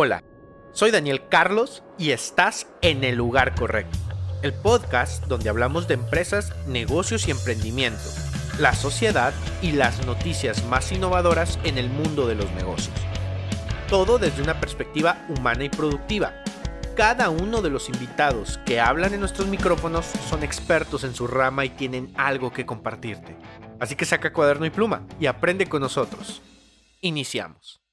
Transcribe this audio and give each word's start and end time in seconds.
Hola, 0.00 0.22
soy 0.70 0.92
Daniel 0.92 1.26
Carlos 1.28 1.82
y 1.98 2.12
estás 2.12 2.68
en 2.82 3.02
el 3.02 3.16
lugar 3.16 3.56
correcto. 3.56 3.98
El 4.42 4.54
podcast 4.54 5.24
donde 5.24 5.48
hablamos 5.48 5.88
de 5.88 5.94
empresas, 5.94 6.52
negocios 6.68 7.26
y 7.26 7.32
emprendimiento, 7.32 8.04
la 8.60 8.74
sociedad 8.76 9.34
y 9.60 9.72
las 9.72 10.06
noticias 10.06 10.64
más 10.66 10.92
innovadoras 10.92 11.58
en 11.64 11.78
el 11.78 11.90
mundo 11.90 12.28
de 12.28 12.36
los 12.36 12.48
negocios. 12.52 12.94
Todo 13.88 14.20
desde 14.20 14.40
una 14.40 14.60
perspectiva 14.60 15.26
humana 15.36 15.64
y 15.64 15.68
productiva. 15.68 16.44
Cada 16.96 17.28
uno 17.28 17.60
de 17.60 17.70
los 17.70 17.88
invitados 17.88 18.60
que 18.64 18.78
hablan 18.78 19.14
en 19.14 19.18
nuestros 19.18 19.48
micrófonos 19.48 20.06
son 20.30 20.44
expertos 20.44 21.02
en 21.02 21.12
su 21.12 21.26
rama 21.26 21.64
y 21.64 21.70
tienen 21.70 22.12
algo 22.16 22.52
que 22.52 22.64
compartirte. 22.64 23.36
Así 23.80 23.96
que 23.96 24.04
saca 24.04 24.32
cuaderno 24.32 24.64
y 24.64 24.70
pluma 24.70 25.08
y 25.18 25.26
aprende 25.26 25.68
con 25.68 25.82
nosotros. 25.82 26.40
Iniciamos. 27.00 27.87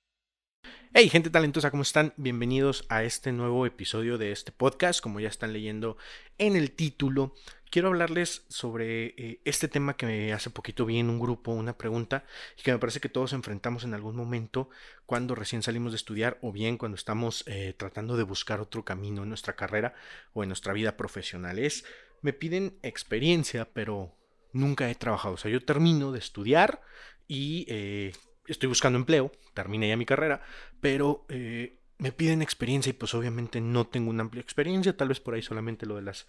Hey, 0.98 1.10
gente 1.10 1.30
talentosa, 1.30 1.72
¿cómo 1.72 1.84
están? 1.84 2.14
Bienvenidos 2.16 2.86
a 2.88 3.04
este 3.04 3.34
nuevo 3.34 3.66
episodio 3.66 4.18
de 4.18 4.32
este 4.32 4.54
podcast. 4.54 5.02
Como 5.02 5.20
ya 5.20 5.28
están 5.28 5.52
leyendo 5.52 5.98
en 6.38 6.56
el 6.56 6.72
título, 6.72 7.36
quiero 7.70 7.90
hablarles 7.90 8.46
sobre 8.48 9.08
eh, 9.18 9.42
este 9.44 9.68
tema 9.68 9.98
que 9.98 10.32
hace 10.32 10.52
poquito 10.52 10.86
vi 10.86 11.00
en 11.00 11.10
un 11.10 11.20
grupo, 11.20 11.52
una 11.52 11.78
pregunta, 11.78 12.24
y 12.58 12.62
que 12.62 12.72
me 12.72 12.80
parece 12.80 13.02
que 13.02 13.10
todos 13.10 13.34
enfrentamos 13.34 13.84
en 13.84 13.94
algún 13.94 14.16
momento 14.16 14.70
cuando 15.06 15.36
recién 15.36 15.64
salimos 15.64 15.92
de 15.92 15.98
estudiar 15.98 16.38
o 16.42 16.54
bien 16.54 16.78
cuando 16.78 16.96
estamos 16.96 17.44
eh, 17.46 17.74
tratando 17.76 18.16
de 18.16 18.24
buscar 18.24 18.62
otro 18.62 18.86
camino 18.86 19.24
en 19.24 19.28
nuestra 19.28 19.58
carrera 19.58 19.96
o 20.32 20.44
en 20.44 20.48
nuestra 20.48 20.72
vida 20.72 20.96
profesional. 20.96 21.60
Es, 21.60 21.84
me 22.22 22.32
piden 22.32 22.80
experiencia, 22.84 23.68
pero 23.74 24.16
nunca 24.54 24.90
he 24.90 24.96
trabajado. 24.96 25.34
O 25.34 25.38
sea, 25.38 25.52
yo 25.52 25.62
termino 25.62 26.14
de 26.14 26.20
estudiar 26.20 26.82
y 27.28 27.66
eh, 27.68 28.14
estoy 28.48 28.68
buscando 28.68 28.98
empleo, 28.98 29.32
terminé 29.54 29.90
ya 29.90 29.98
mi 29.98 30.06
carrera, 30.06 30.42
pero 30.82 31.26
eh, 31.30 31.80
me 31.98 32.12
piden 32.12 32.42
experiencia 32.42 32.90
y 32.90 32.94
pues 32.94 33.14
obviamente 33.14 33.62
no 33.62 33.88
tengo 33.88 34.10
una 34.10 34.24
amplia 34.24 34.42
experiencia, 34.42 34.96
tal 34.96 35.10
vez 35.10 35.20
por 35.20 35.34
ahí 35.34 35.42
solamente 35.42 35.86
lo 35.86 35.96
de 35.96 36.02
las 36.02 36.28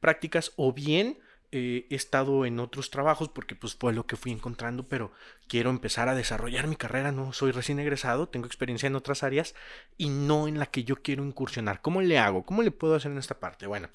prácticas, 0.00 0.52
o 0.56 0.72
bien 0.72 1.18
eh, 1.52 1.86
he 1.90 1.94
estado 1.94 2.44
en 2.44 2.58
otros 2.58 2.90
trabajos 2.90 3.28
porque 3.28 3.54
pues 3.54 3.76
fue 3.76 3.92
lo 3.92 4.06
que 4.06 4.16
fui 4.16 4.32
encontrando, 4.32 4.88
pero 4.88 5.12
quiero 5.46 5.70
empezar 5.70 6.08
a 6.08 6.14
desarrollar 6.16 6.66
mi 6.66 6.74
carrera, 6.74 7.12
no 7.12 7.32
soy 7.32 7.52
recién 7.52 7.78
egresado, 7.78 8.28
tengo 8.28 8.46
experiencia 8.46 8.88
en 8.88 8.96
otras 8.96 9.22
áreas 9.22 9.54
y 9.96 10.08
no 10.08 10.48
en 10.48 10.58
la 10.58 10.66
que 10.66 10.82
yo 10.82 10.96
quiero 10.96 11.24
incursionar. 11.24 11.80
¿Cómo 11.82 12.02
le 12.02 12.18
hago? 12.18 12.44
¿Cómo 12.44 12.62
le 12.62 12.72
puedo 12.72 12.96
hacer 12.96 13.12
en 13.12 13.18
esta 13.18 13.38
parte? 13.38 13.68
Bueno, 13.68 13.88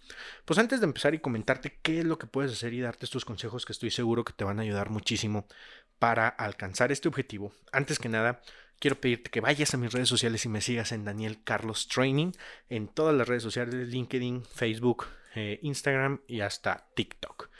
pues 0.46 0.60
antes 0.60 0.80
de 0.80 0.86
empezar 0.86 1.14
y 1.14 1.20
comentarte 1.20 1.78
qué 1.82 2.00
es 2.00 2.06
lo 2.06 2.18
que 2.18 2.26
puedes 2.26 2.54
hacer 2.54 2.74
y 2.74 2.80
darte 2.80 3.06
estos 3.06 3.26
consejos 3.26 3.66
que 3.66 3.74
estoy 3.74 3.92
seguro 3.92 4.24
que 4.24 4.34
te 4.34 4.46
van 4.46 4.60
a 4.60 4.64
ayudar 4.64 4.90
muchísimo 4.90 5.46
para 6.02 6.28
alcanzar 6.28 6.92
este 6.92 7.08
objetivo, 7.08 7.54
antes 7.72 8.00
que 8.00 8.10
nada, 8.10 8.42
quiero 8.80 9.00
pedirte 9.00 9.30
que 9.30 9.40
vayas 9.40 9.72
a 9.76 9.78
mis 9.78 9.94
redes 9.94 10.10
sociales 10.10 10.44
y 10.46 10.50
me 10.50 10.60
sigas 10.60 10.92
en 10.94 11.06
Daniel 11.06 11.44
Carlos 11.44 11.88
Training, 11.88 12.32
en 12.70 12.88
todas 12.88 13.16
las 13.16 13.28
redes 13.28 13.44
sociales, 13.44 13.88
LinkedIn, 13.88 14.44
Facebook, 14.44 15.06
eh, 15.36 15.60
Instagram 15.62 16.22
y 16.26 16.42
hasta 16.42 16.88
TikTok. 16.96 17.52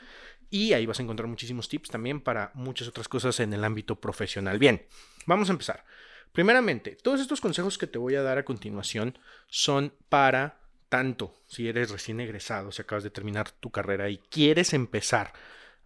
Y 0.50 0.72
ahí 0.72 0.86
vas 0.86 0.98
a 0.98 1.04
encontrar 1.04 1.28
muchísimos 1.28 1.68
tips 1.68 1.90
también 1.90 2.20
para 2.20 2.50
muchas 2.54 2.88
otras 2.88 3.06
cosas 3.06 3.38
en 3.38 3.52
el 3.52 3.62
ámbito 3.62 4.00
profesional. 4.00 4.58
Bien, 4.58 4.88
vamos 5.24 5.48
a 5.48 5.52
empezar. 5.52 5.84
Primeramente, 6.32 6.98
todos 7.00 7.20
estos 7.20 7.40
consejos 7.40 7.78
que 7.78 7.86
te 7.86 8.00
voy 8.00 8.16
a 8.16 8.22
dar 8.22 8.38
a 8.38 8.44
continuación 8.44 9.16
son 9.46 9.94
para 10.08 10.58
tanto 10.88 11.32
si 11.46 11.68
eres 11.68 11.92
recién 11.92 12.18
egresado, 12.18 12.72
si 12.72 12.82
acabas 12.82 13.04
de 13.04 13.10
terminar 13.10 13.52
tu 13.52 13.70
carrera 13.70 14.10
y 14.10 14.18
quieres 14.18 14.72
empezar 14.72 15.32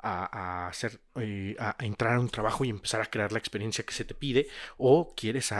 a, 0.07 0.69
hacer, 0.69 1.01
eh, 1.17 1.57
a, 1.59 1.77
entrar 1.81 2.15
a 2.15 2.21
un 2.21 2.29
trabajo 2.29 2.65
y 2.65 2.71
empezar 2.71 3.01
a 3.01 3.07
crear 3.07 3.33
la 3.33 3.39
experiencia 3.39 3.85
que 3.85 3.95
se 3.95 4.05
te 4.05 4.15
pide, 4.15 4.49
o 4.77 5.15
quieres 5.15 5.53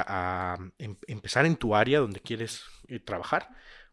em, 0.79 0.97
empezar 1.07 1.47
en 1.47 1.57
tu 1.57 1.75
área 1.75 2.01
donde 2.01 2.21
quieres 2.21 2.65
eh, 2.89 3.01
trabajar, 3.01 3.49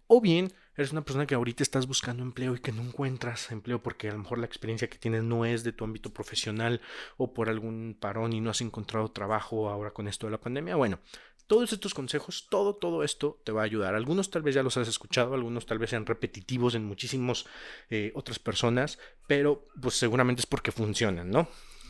o 0.07 0.21
bien 0.21 0.53
eres 0.75 0.91
una 0.91 1.03
persona 1.03 1.27
que 1.27 1.35
ahorita 1.35 1.61
estás 1.63 1.87
buscando 1.87 2.23
empleo 2.23 2.55
y 2.55 2.59
que 2.59 2.71
no 2.71 2.81
encuentras 2.81 3.51
empleo 3.51 3.81
porque 3.81 4.09
a 4.09 4.13
lo 4.13 4.19
mejor 4.19 4.39
la 4.39 4.45
experiencia 4.45 4.89
que 4.89 4.97
tienes 4.97 5.23
no 5.23 5.45
es 5.45 5.63
de 5.63 5.71
tu 5.71 5.83
ámbito 5.83 6.11
profesional 6.11 6.81
o 7.17 7.33
por 7.33 7.47
algún 7.49 7.95
parón 7.99 8.33
y 8.33 8.41
no 8.41 8.49
has 8.49 8.61
encontrado 8.61 9.09
trabajo 9.11 9.69
ahora 9.69 9.91
con 9.91 10.07
esto 10.07 10.27
de 10.27 10.31
la 10.31 10.39
pandemia. 10.39 10.75
Bueno, 10.75 10.99
todos 11.47 11.73
estos 11.73 11.93
consejos, 11.93 12.47
todo, 12.49 12.75
todo 12.75 13.03
esto 13.03 13.41
te 13.43 13.51
va 13.51 13.61
a 13.61 13.65
ayudar. 13.65 13.95
Algunos 13.95 14.29
tal 14.29 14.41
vez 14.41 14.55
ya 14.55 14.63
los 14.63 14.77
has 14.77 14.87
escuchado, 14.87 15.33
algunos 15.33 15.65
tal 15.65 15.79
vez 15.79 15.89
sean 15.89 16.05
repetitivos 16.05 16.75
en 16.75 16.85
muchísimas 16.85 17.45
eh, 17.89 18.11
otras 18.15 18.39
personas, 18.39 18.99
pero 19.27 19.67
pues 19.81 19.95
seguramente 19.95 20.41
es 20.41 20.45
porque 20.45 20.71
funcionan, 20.71 21.29
¿no? 21.29 21.47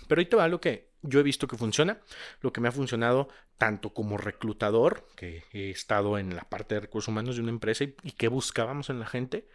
Pero 0.07 0.19
ahí 0.19 0.25
te 0.25 0.35
va 0.35 0.47
lo 0.47 0.59
que 0.59 0.91
yo 1.01 1.19
he 1.19 1.23
visto 1.23 1.47
que 1.47 1.57
funciona, 1.57 1.99
lo 2.41 2.51
que 2.51 2.61
me 2.61 2.67
ha 2.67 2.71
funcionado 2.71 3.29
tanto 3.57 3.93
como 3.93 4.17
reclutador, 4.17 5.07
que 5.15 5.43
he 5.51 5.69
estado 5.69 6.17
en 6.17 6.35
la 6.35 6.43
parte 6.43 6.75
de 6.75 6.81
recursos 6.81 7.09
humanos 7.09 7.35
de 7.35 7.41
una 7.41 7.51
empresa 7.51 7.83
y, 7.83 7.93
que 8.11 8.27
buscábamos 8.27 8.89
en 8.89 8.99
la 8.99 9.05
gente, 9.05 9.47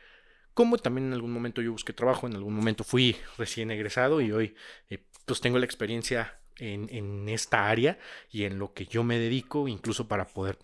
como 0.54 0.78
también 0.78 1.08
en 1.08 1.12
algún 1.12 1.32
momento 1.32 1.62
yo 1.62 1.72
busqué 1.72 1.92
trabajo, 1.92 2.26
en 2.26 2.34
algún 2.34 2.54
momento 2.54 2.84
fui 2.84 3.16
recién 3.36 3.70
egresado 3.70 4.20
y 4.20 4.32
hoy 4.32 4.56
eh, 4.90 5.04
pues 5.24 5.40
tengo 5.40 5.58
la 5.58 5.64
experiencia 5.64 6.37
en, 6.58 7.28
esta 7.28 7.68
área 7.68 7.98
y 8.30 8.44
en 8.44 8.58
lo 8.58 8.72
que 8.72 8.86
yo 8.86 9.04
me 9.04 9.18
dedico, 9.18 9.68
incluso 9.68 10.08
para 10.08 10.26
poder 10.26 10.58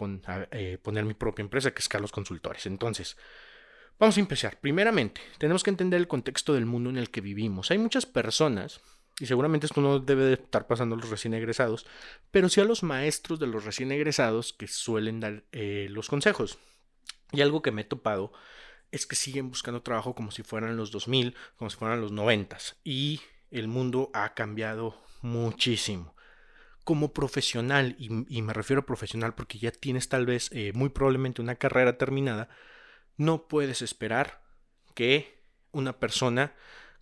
eh, 0.50 0.78
poner 0.82 1.05
mi 1.05 1.15
propia 1.15 1.43
empresa, 1.43 1.72
que 1.72 1.81
es 1.81 1.88
Carlos 1.88 2.12
Consultores. 2.12 2.66
Entonces, 2.66 3.16
vamos 3.99 4.16
a 4.16 4.21
empezar. 4.21 4.59
Primeramente, 4.60 5.21
tenemos 5.38 5.62
que 5.62 5.71
entender 5.71 6.00
el 6.00 6.09
contexto 6.09 6.55
del 6.55 6.66
mundo 6.66 6.91
en 6.91 6.99
el 6.99 7.10
que 7.10 7.21
vivimos. 7.21 7.71
Hay 7.71 7.78
muchas 7.78 8.06
personas 8.06 8.81
y 9.21 9.27
seguramente 9.27 9.66
esto 9.66 9.81
no 9.81 10.00
debe 10.00 10.25
de 10.25 10.34
estar 10.34 10.66
pasando 10.66 10.97
a 10.97 10.99
los 10.99 11.09
recién 11.09 11.34
egresados, 11.34 11.87
pero 12.31 12.49
sí 12.49 12.61
a 12.61 12.65
los 12.65 12.82
maestros 12.82 13.38
de 13.38 13.47
los 13.47 13.65
recién 13.65 13.93
egresados 13.93 14.53
que 14.53 14.66
suelen 14.66 15.21
dar 15.21 15.44
eh, 15.53 15.87
los 15.91 16.09
consejos. 16.09 16.59
Y 17.32 17.41
algo 17.41 17.62
que 17.62 17.71
me 17.71 17.82
he 17.82 17.84
topado 17.84 18.32
es 18.91 19.06
que 19.06 19.16
siguen 19.16 19.49
buscando 19.49 19.82
trabajo 19.82 20.15
como 20.15 20.31
si 20.31 20.43
fueran 20.43 20.76
los 20.76 20.91
2000, 20.91 21.34
como 21.56 21.71
si 21.71 21.76
fueran 21.76 22.00
los 22.00 22.12
90. 22.12 22.59
Y 22.82 23.21
el 23.50 23.69
mundo 23.69 24.11
ha 24.15 24.34
cambiado 24.34 25.00
muchísimo. 25.25 26.15
Como 26.85 27.12
profesional, 27.12 27.97
y, 27.99 28.43
me 28.43 28.53
refiero 28.53 28.83
a 28.83 28.87
profesional 28.87 29.35
porque 29.35 29.59
ya 29.59 29.73
tienes 29.73 30.09
tal 30.09 30.27
vez 30.27 30.51
eh, 30.53 30.73
muy 30.75 30.91
probablemente 30.91 31.41
una 31.41 31.55
carrera 31.55 31.97
terminada, 31.97 32.51
no 33.17 33.49
puedes 33.49 33.81
esperar 33.81 34.43
que 34.95 35.43
una 35.73 35.99
persona 35.99 36.55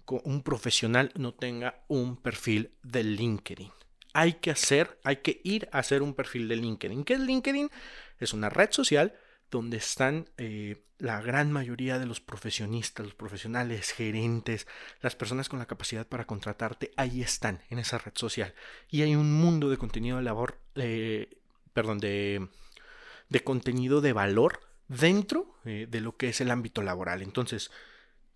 un 0.07 0.43
profesional 0.43 1.11
no 1.17 1.35
tenga 1.35 1.85
un 1.89 2.17
perfil 2.17 2.73
de 2.83 3.03
LinkedIn. 3.03 3.71
Hay 4.15 4.35
que 4.35 4.51
hacer, 4.51 5.01
hay 5.05 5.17
que 5.17 5.41
ir 5.43 5.69
a 5.73 5.79
hacer 5.79 6.03
un 6.03 6.15
perfil 6.15 6.49
de 6.49 6.57
LinkedIn. 6.57 7.05
¿Qué 7.05 7.15
es 7.15 7.21
LinkedIn? 7.21 7.71
Es 8.19 8.33
una 8.35 8.51
red 8.51 8.71
social 8.71 9.15
donde 9.53 9.77
están 9.77 10.31
eh, 10.39 10.83
la 10.99 11.21
gran 11.21 11.53
mayoría 11.53 11.99
de 11.99 12.07
los 12.07 12.21
profesionistas, 12.21 13.05
los 13.05 13.15
profesionales, 13.15 13.93
gerentes, 13.93 14.67
las 15.03 15.15
personas 15.15 15.49
con 15.49 15.59
la 15.59 15.67
capacidad 15.67 16.07
para 16.07 16.27
contratarte, 16.27 16.91
ahí 16.97 17.21
están 17.21 17.61
en 17.69 17.79
esa 17.79 17.99
red 17.99 18.13
social. 18.15 18.55
Y 18.89 19.03
hay 19.03 19.15
un 19.15 19.33
mundo 19.33 19.69
de 19.69 19.77
contenido 19.77 20.17
de 20.17 20.23
labor, 20.23 20.59
eh, 20.75 21.39
perdón, 21.75 21.99
de, 22.01 22.49
contenido 23.45 24.01
de 24.01 24.15
valor 24.15 24.61
dentro 24.89 25.55
eh, 25.67 25.87
de 25.89 26.01
lo 26.01 26.17
que 26.17 26.31
es 26.31 26.41
el 26.41 26.51
ámbito 26.51 26.83
laboral. 26.83 27.21
Entonces, 27.21 27.71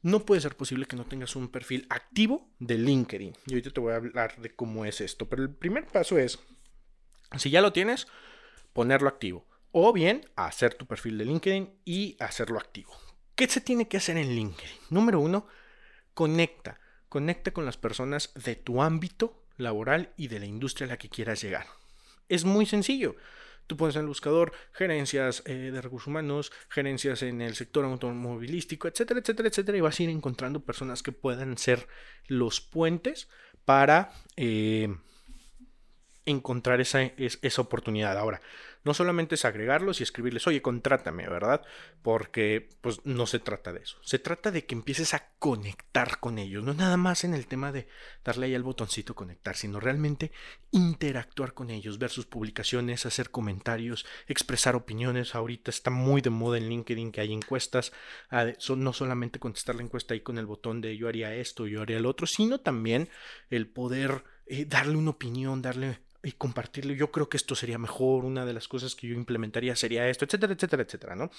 no 0.03 0.21
puede 0.27 0.43
ser 0.43 0.55
posible 0.55 0.85
que 0.85 0.97
no 0.97 1.07
tengas 1.07 1.35
un 1.35 1.49
perfil 1.49 1.87
activo 1.89 2.51
de 2.59 2.77
LinkedIn. 2.77 3.35
Y 3.47 3.53
ahorita 3.53 3.71
te 3.71 3.81
voy 3.81 3.95
a 3.95 3.97
hablar 3.97 4.37
de 4.37 4.55
cómo 4.55 4.85
es 4.85 5.01
esto. 5.01 5.29
Pero 5.29 5.43
el 5.43 5.51
primer 5.51 5.87
paso 5.87 6.19
es, 6.19 6.39
si 7.39 7.49
ya 7.49 7.63
lo 7.63 7.73
tienes, 7.73 8.07
ponerlo 8.75 9.09
activo. 9.09 9.47
O 9.73 9.93
bien, 9.93 10.29
hacer 10.37 10.75
tu 10.75 10.87
perfil 10.87 11.19
de 11.19 11.25
LinkedIn 11.25 11.71
y 11.85 12.17
hacerlo 12.21 12.59
activo. 12.59 12.97
¿Qué 13.35 13.47
se 13.47 13.61
tiene 13.61 13.89
que 13.89 13.99
hacer 13.99 14.17
en 14.17 14.35
LinkedIn? 14.35 14.77
Número 14.91 15.21
uno, 15.21 15.47
conecta. 16.15 16.81
Conecta 17.09 17.53
con 17.53 17.65
las 17.65 17.77
personas 17.77 18.33
de 18.35 18.57
tu 18.57 18.83
ámbito 18.83 19.45
laboral 19.57 20.13
y 20.17 20.29
de 20.29 20.41
la 20.41 20.47
industria 20.47 20.87
a 20.87 20.91
la 20.91 20.97
que 20.97 21.09
quieras 21.09 21.43
llegar. 21.43 21.67
Es 22.29 22.45
muy 22.45 22.67
sencillo. 22.67 23.17
Tú 23.67 23.77
pones 23.77 23.97
en 23.97 24.03
el 24.03 24.09
buscador 24.09 24.53
gerencias 24.73 25.43
eh, 25.45 25.71
de 25.73 25.81
recursos 25.83 26.07
humanos, 26.07 26.53
gerencias 26.69 27.23
en 27.23 27.41
el 27.41 27.57
sector 27.57 27.85
automovilístico, 27.85 28.87
etcétera, 28.87 29.21
etcétera, 29.21 29.49
etcétera, 29.49 29.79
y 29.79 29.81
vas 29.81 29.99
a 29.99 30.03
ir 30.05 30.11
encontrando 30.11 30.65
personas 30.65 31.03
que 31.03 31.13
puedan 31.13 31.59
ser 31.59 31.89
los 32.29 32.61
puentes 32.61 33.29
para 33.65 34.13
eh, 34.37 34.95
encontrar 36.27 36.81
esa, 36.81 37.03
esa 37.03 37.63
oportunidad. 37.63 38.17
Ahora, 38.17 38.41
no 38.87 38.95
solamente 38.95 39.35
es 39.35 39.45
agregarlos 39.45 39.99
y 39.99 40.05
escribirles, 40.05 40.47
oye, 40.47 40.63
contrátame, 40.63 41.29
¿verdad? 41.29 41.63
Porque 42.03 42.69
pues 42.81 43.05
no 43.05 43.27
se 43.27 43.41
trata 43.41 43.73
de 43.73 43.81
eso. 43.81 43.99
Se 44.03 44.21
trata 44.21 44.53
de 44.53 44.65
que 44.65 44.77
empieces 44.77 45.13
a 45.13 45.33
conectar 45.41 46.21
con 46.21 46.39
ellos. 46.39 46.63
No 46.63 46.73
nada 46.73 46.97
más 46.97 47.25
en 47.25 47.35
el 47.35 47.49
tema 47.49 47.73
de 47.73 47.89
darle 48.25 48.47
ahí 48.47 48.55
al 48.55 48.63
botoncito 48.63 49.17
conectar, 49.17 49.57
sino 49.57 49.81
realmente 49.81 50.31
interactuar 50.71 51.53
con 51.53 51.71
ellos, 51.71 51.99
ver 51.99 52.11
sus 52.11 52.27
publicaciones, 52.27 53.07
hacer 53.07 53.33
comentarios, 53.33 54.07
expresar 54.29 54.77
opiniones. 54.77 55.35
Ahorita 55.35 55.73
está 55.73 55.91
muy 55.91 56.21
de 56.21 56.31
moda 56.31 56.59
en 56.59 56.69
LinkedIn 56.69 57.11
que 57.11 57.23
hay 57.23 57.33
encuestas. 57.33 57.93
No 58.77 58.93
solamente 58.93 59.41
contestar 59.41 59.75
la 59.75 59.83
encuesta 59.83 60.15
ahí 60.15 60.21
con 60.21 60.39
el 60.39 60.47
botón 60.47 60.81
de 60.81 60.97
yo 60.97 61.09
haría 61.09 61.35
esto, 61.35 61.67
yo 61.67 61.83
haría 61.83 61.97
el 61.97 62.07
otro, 62.07 62.29
sino 62.29 62.61
también 62.61 63.09
el 63.51 63.67
poder 63.67 64.23
eh, 64.47 64.65
darle 64.65 64.97
una 64.97 65.11
opinión, 65.11 65.61
darle 65.61 66.06
y 66.27 66.33
compartirlo. 66.33 66.93
Yo 66.93 67.13
creo 67.13 67.29
que 67.29 67.37
esto 67.37 67.55
sería 67.55 67.79
mejor, 67.79 68.25
una 68.25 68.45
de 68.45 68.53
las 68.53 68.67
cosas 68.67 68.97
que 68.97 69.07
yo 69.07 69.15
implementaría 69.15 69.77
sería 69.77 70.09
esto, 70.09 70.25
etcétera, 70.25 70.55
etcétera, 70.55 70.83
etcétera, 70.83 71.15
¿no? 71.15 71.31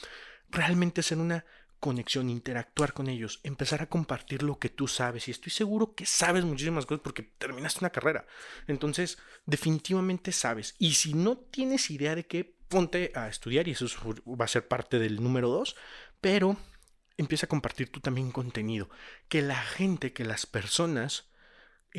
Realmente 0.49 1.01
hacer 1.01 1.17
una 1.17 1.43
conexión, 1.81 2.29
interactuar 2.29 2.93
con 2.93 3.09
ellos, 3.09 3.41
empezar 3.43 3.81
a 3.81 3.89
compartir 3.89 4.43
lo 4.43 4.59
que 4.59 4.69
tú 4.69 4.87
sabes. 4.87 5.27
Y 5.27 5.31
estoy 5.31 5.51
seguro 5.51 5.93
que 5.93 6.05
sabes 6.05 6.45
muchísimas 6.45 6.85
cosas 6.85 7.01
porque 7.03 7.23
terminaste 7.23 7.81
una 7.81 7.89
carrera. 7.89 8.25
Entonces, 8.67 9.17
definitivamente 9.45 10.31
sabes. 10.31 10.75
Y 10.79 10.93
si 10.93 11.13
no 11.13 11.37
tienes 11.37 11.91
idea 11.91 12.15
de 12.15 12.25
qué, 12.25 12.55
ponte 12.69 13.11
a 13.13 13.27
estudiar 13.27 13.67
y 13.67 13.71
eso 13.71 13.87
va 14.25 14.45
a 14.45 14.49
ser 14.49 14.69
parte 14.69 14.99
del 14.99 15.21
número 15.21 15.49
dos. 15.49 15.75
Pero 16.21 16.55
empieza 17.17 17.45
a 17.45 17.49
compartir 17.49 17.91
tú 17.91 17.99
también 17.99 18.31
contenido. 18.31 18.89
Que 19.27 19.41
la 19.41 19.61
gente, 19.61 20.13
que 20.13 20.23
las 20.23 20.45
personas 20.45 21.26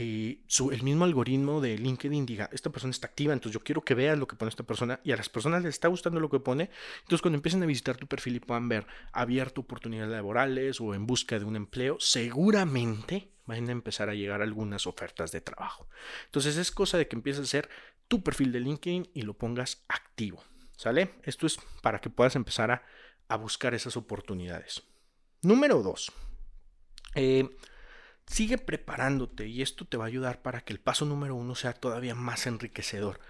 eh, 0.00 0.38
el 0.70 0.82
mismo 0.84 1.04
algoritmo 1.04 1.60
de 1.60 1.76
LinkedIn 1.76 2.24
diga, 2.24 2.48
esta 2.52 2.70
persona 2.70 2.92
está 2.92 3.08
activa, 3.08 3.32
entonces 3.32 3.54
yo 3.54 3.64
quiero 3.64 3.82
que 3.82 3.94
veas 3.94 4.16
lo 4.16 4.28
que 4.28 4.36
pone 4.36 4.48
esta 4.48 4.62
persona 4.62 5.00
y 5.02 5.10
a 5.10 5.16
las 5.16 5.28
personas 5.28 5.64
les 5.64 5.74
está 5.74 5.88
gustando 5.88 6.20
lo 6.20 6.30
que 6.30 6.38
pone, 6.38 6.70
entonces 7.00 7.20
cuando 7.20 7.34
empiecen 7.34 7.64
a 7.64 7.66
visitar 7.66 7.96
tu 7.96 8.06
perfil 8.06 8.36
y 8.36 8.38
puedan 8.38 8.68
ver 8.68 8.86
abierto 9.10 9.62
oportunidades 9.62 10.12
laborales 10.12 10.80
o 10.80 10.94
en 10.94 11.04
busca 11.04 11.40
de 11.40 11.44
un 11.44 11.56
empleo, 11.56 11.96
seguramente 11.98 13.32
van 13.44 13.68
a 13.68 13.72
empezar 13.72 14.08
a 14.08 14.14
llegar 14.14 14.40
algunas 14.40 14.86
ofertas 14.86 15.32
de 15.32 15.40
trabajo. 15.40 15.88
Entonces 16.26 16.56
es 16.58 16.70
cosa 16.70 16.96
de 16.96 17.08
que 17.08 17.16
empieces 17.16 17.40
a 17.40 17.42
hacer 17.42 17.68
tu 18.06 18.22
perfil 18.22 18.52
de 18.52 18.60
LinkedIn 18.60 19.10
y 19.14 19.22
lo 19.22 19.34
pongas 19.34 19.84
activo, 19.88 20.44
¿sale? 20.76 21.16
Esto 21.24 21.44
es 21.48 21.58
para 21.82 22.00
que 22.00 22.08
puedas 22.08 22.36
empezar 22.36 22.70
a, 22.70 22.84
a 23.26 23.36
buscar 23.36 23.74
esas 23.74 23.96
oportunidades. 23.96 24.84
Número 25.42 25.82
dos. 25.82 26.12
Eh, 27.16 27.48
Sigue 28.28 28.58
preparándote 28.58 29.46
y 29.46 29.62
esto 29.62 29.86
te 29.86 29.96
va 29.96 30.04
a 30.04 30.08
ayudar 30.08 30.42
para 30.42 30.60
que 30.60 30.74
el 30.74 30.80
paso 30.80 31.06
número 31.06 31.34
uno 31.34 31.54
sea 31.54 31.72
todavía 31.72 32.14
más 32.14 32.46
enriquecedor. 32.46 33.20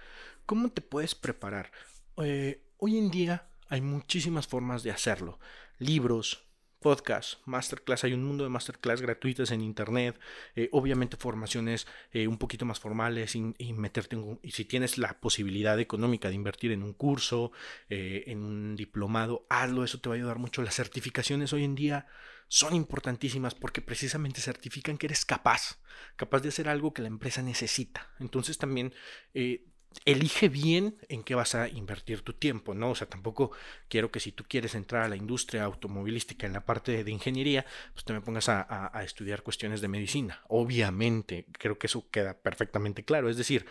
¿Cómo 0.45 0.71
te 0.71 0.81
puedes 0.81 1.15
preparar? 1.15 1.71
Eh, 2.17 2.61
hoy 2.77 2.97
en 2.97 3.09
día 3.09 3.47
hay 3.69 3.79
muchísimas 3.79 4.45
formas 4.45 4.83
de 4.83 4.91
hacerlo. 4.91 5.39
Libros, 5.77 6.43
podcast, 6.79 7.39
masterclass, 7.45 8.03
hay 8.03 8.13
un 8.13 8.25
mundo 8.25 8.43
de 8.43 8.49
masterclass 8.49 9.01
gratuitas 9.01 9.51
en 9.51 9.61
internet, 9.61 10.19
eh, 10.55 10.67
obviamente 10.73 11.15
formaciones 11.15 11.87
eh, 12.11 12.27
un 12.27 12.37
poquito 12.37 12.65
más 12.65 12.81
formales 12.81 13.35
y, 13.35 13.73
meterte 13.73 14.17
si 14.49 14.65
tienes 14.65 14.97
la 14.97 15.19
posibilidad 15.21 15.79
económica 15.79 16.27
de 16.27 16.35
invertir 16.35 16.73
en 16.73 16.83
un 16.83 16.93
curso, 16.93 17.53
en 17.89 18.43
un 18.43 18.75
diplomado, 18.75 19.45
hazlo, 19.49 19.85
eso 19.85 20.01
te 20.01 20.09
va 20.09 20.15
a 20.15 20.17
ayudar 20.17 20.39
mucho. 20.39 20.61
Las 20.61 20.75
certificaciones 20.75 21.53
hoy 21.53 21.63
en 21.63 21.75
día 21.75 22.07
son 22.49 22.75
importantísimas 22.75 23.55
porque 23.55 23.81
precisamente 23.81 24.41
certifican 24.41 24.97
que 24.97 25.05
eres 25.05 25.23
capaz, 25.23 25.79
capaz 26.15 26.41
de 26.41 26.49
hacer 26.49 26.67
algo 26.67 26.93
que 26.93 27.03
la 27.03 27.07
empresa 27.07 27.43
necesita. 27.43 28.09
Entonces 28.19 28.57
también 28.57 28.91
eh, 29.35 29.67
elige 30.03 30.49
bien 30.49 30.97
en 31.09 31.23
qué 31.23 31.35
vas 31.35 31.53
a 31.53 31.69
invertir 31.69 32.23
tu 32.23 32.33
tiempo, 32.33 32.73
¿no? 32.73 32.89
O 32.89 32.95
sea, 32.95 33.07
tampoco 33.07 33.51
quiero 33.87 34.11
que 34.11 34.19
si 34.19 34.31
tú 34.31 34.45
quieres 34.49 34.73
entrar 34.73 35.03
a 35.03 35.09
la 35.09 35.15
industria 35.15 35.63
automovilística 35.63 36.47
en 36.47 36.53
la 36.53 36.65
parte 36.65 37.03
de, 37.03 37.11
ingeniería, 37.11 37.67
pues 37.93 38.03
te 38.03 38.13
me 38.13 38.21
pongas 38.21 38.49
a, 38.49 38.91
estudiar 39.03 39.43
cuestiones 39.43 39.79
de 39.79 39.87
medicina. 39.87 40.41
Obviamente, 40.47 41.45
creo 41.51 41.77
que 41.77 41.85
eso 41.85 42.09
queda 42.09 42.33
perfectamente 42.33 43.05
claro. 43.05 43.29
Es 43.29 43.37
decir, 43.37 43.67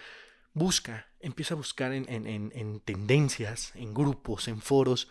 busca, 0.55 1.09
empieza 1.19 1.55
a 1.55 1.57
buscar 1.57 1.93
en 1.93 2.81
tendencias, 2.85 3.73
en 3.75 3.93
grupos, 3.93 4.47
en 4.47 4.61
foros, 4.61 5.09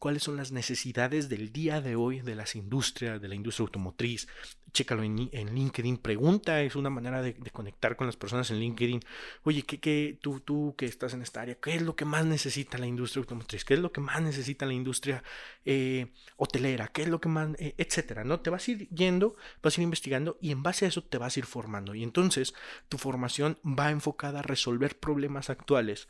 cuáles 0.00 0.22
son 0.22 0.36
las 0.36 0.50
necesidades 0.50 1.28
del 1.28 1.52
día 1.52 1.82
de 1.82 1.94
hoy 1.94 2.20
de 2.22 2.34
las 2.34 2.56
industrias, 2.56 3.20
de 3.20 3.28
la 3.28 3.34
industria 3.34 3.64
automotriz. 3.64 4.26
Chécalo 4.72 5.02
en, 5.02 5.16
LinkedIn, 5.54 5.98
pregunta, 5.98 6.62
es 6.62 6.74
una 6.74 6.90
manera 6.90 7.20
de, 7.22 7.34
conectar 7.52 7.96
con 7.96 8.06
las 8.06 8.16
personas 8.16 8.50
en 8.50 8.60
LinkedIn. 8.60 9.00
Oye, 9.42 9.62
¿qué, 9.62 9.78
qué, 9.78 10.18
tú, 10.20 10.40
tú 10.40 10.74
que 10.78 10.86
estás 10.86 11.12
en 11.12 11.22
esta 11.22 11.42
área, 11.42 11.56
qué 11.56 11.74
es 11.74 11.82
lo 11.82 11.96
que 11.96 12.04
más 12.06 12.24
necesita 12.24 12.78
la 12.78 12.86
industria 12.86 13.20
automotriz? 13.20 13.64
¿Qué 13.64 13.74
es 13.74 13.80
lo 13.80 13.92
que 13.92 14.00
más 14.00 14.22
necesita 14.22 14.64
la 14.64 14.72
industria 14.72 15.22
eh, 15.66 16.06
hotelera? 16.36 16.88
¿Qué 16.88 17.02
es 17.02 17.08
lo 17.08 17.20
que 17.20 17.28
más, 17.28 17.50
eh, 17.58 17.74
etcétera? 17.76 18.24
¿no? 18.24 18.40
Te 18.40 18.48
vas 18.48 18.66
a 18.66 18.70
ir 18.70 18.88
yendo, 18.88 19.36
vas 19.62 19.76
a 19.76 19.80
ir 19.82 19.84
investigando 19.84 20.38
y 20.40 20.50
en 20.50 20.62
base 20.62 20.86
a 20.86 20.88
eso 20.88 21.04
te 21.04 21.18
vas 21.18 21.36
a 21.36 21.40
ir 21.40 21.46
formando. 21.46 21.94
Y 21.94 22.04
entonces 22.04 22.54
tu 22.88 22.96
formación 22.96 23.58
va 23.64 23.90
enfocada 23.90 24.38
a 24.38 24.42
resolver 24.42 24.98
problemas 24.98 25.50
actuales 25.50 26.08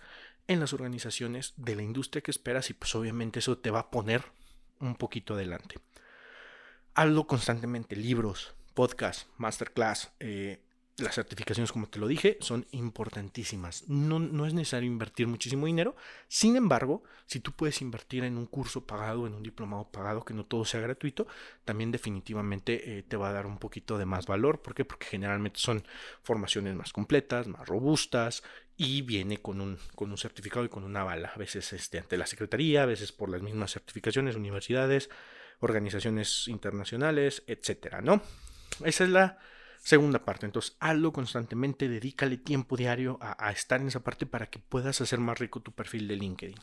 en 0.48 0.60
las 0.60 0.72
organizaciones 0.72 1.54
de 1.56 1.76
la 1.76 1.82
industria 1.82 2.22
que 2.22 2.30
esperas 2.30 2.70
y 2.70 2.74
pues 2.74 2.94
obviamente 2.94 3.38
eso 3.38 3.58
te 3.58 3.70
va 3.70 3.80
a 3.80 3.90
poner 3.90 4.24
un 4.80 4.96
poquito 4.96 5.34
adelante. 5.34 5.76
Hazlo 6.94 7.26
constantemente, 7.26 7.96
libros, 7.96 8.54
podcast, 8.74 9.28
masterclass, 9.36 10.12
eh, 10.20 10.60
las 11.00 11.14
certificaciones, 11.14 11.72
como 11.72 11.88
te 11.88 11.98
lo 11.98 12.06
dije, 12.06 12.36
son 12.40 12.66
importantísimas. 12.72 13.88
No, 13.88 14.18
no, 14.18 14.46
es 14.46 14.54
necesario 14.54 14.86
invertir 14.86 15.26
muchísimo 15.26 15.66
dinero. 15.66 15.96
Sin 16.28 16.56
embargo, 16.56 17.02
si 17.26 17.40
tú 17.40 17.52
puedes 17.52 17.80
invertir 17.82 18.24
en 18.24 18.36
un 18.36 18.46
curso 18.46 18.86
pagado, 18.86 19.26
en 19.26 19.34
un 19.34 19.42
diplomado 19.42 19.90
pagado, 19.90 20.24
que 20.24 20.34
no 20.34 20.44
todo 20.44 20.64
sea 20.64 20.80
gratuito, 20.80 21.26
también 21.64 21.90
definitivamente 21.90 22.98
eh, 22.98 23.02
te 23.02 23.16
va 23.16 23.30
a 23.30 23.32
dar 23.32 23.46
un 23.46 23.58
poquito 23.58 23.98
de 23.98 24.06
más 24.06 24.26
valor. 24.26 24.62
¿Por 24.62 24.74
qué? 24.74 24.84
Porque 24.84 25.06
generalmente 25.06 25.58
son 25.58 25.84
formaciones 26.22 26.74
más 26.74 26.92
completas, 26.92 27.46
más 27.46 27.68
robustas 27.68 28.42
y 28.76 29.02
viene 29.02 29.42
con 29.42 29.60
un, 29.60 29.78
con 29.94 30.10
un 30.10 30.16
certificado 30.16 30.64
y 30.64 30.68
con 30.68 30.84
una 30.84 31.04
bala. 31.04 31.32
A 31.34 31.38
veces 31.38 31.72
este, 31.72 31.98
ante 31.98 32.16
la 32.16 32.26
Secretaría, 32.26 32.82
a 32.82 32.86
veces 32.86 33.12
por 33.12 33.28
las 33.28 33.42
mismas 33.42 33.72
certificaciones, 33.72 34.36
universidades, 34.36 35.10
organizaciones 35.60 36.48
internacionales, 36.48 37.42
etcétera, 37.46 38.00
¿no? 38.00 38.22
Esa 38.84 39.04
es 39.04 39.10
la 39.10 39.38
Segunda 39.82 40.24
parte, 40.24 40.44
entonces 40.46 40.76
hazlo 40.78 41.12
constantemente, 41.12 41.88
dedícale 41.88 42.36
tiempo 42.36 42.76
diario 42.76 43.18
a, 43.20 43.50
estar 43.50 43.80
en 43.80 43.88
esa 43.88 44.04
parte 44.04 44.26
para 44.26 44.50
que 44.50 44.58
puedas 44.58 45.00
hacer 45.00 45.18
más 45.20 45.38
rico 45.38 45.60
tu 45.60 45.72
perfil 45.72 46.06
de 46.06 46.16
LinkedIn. 46.16 46.56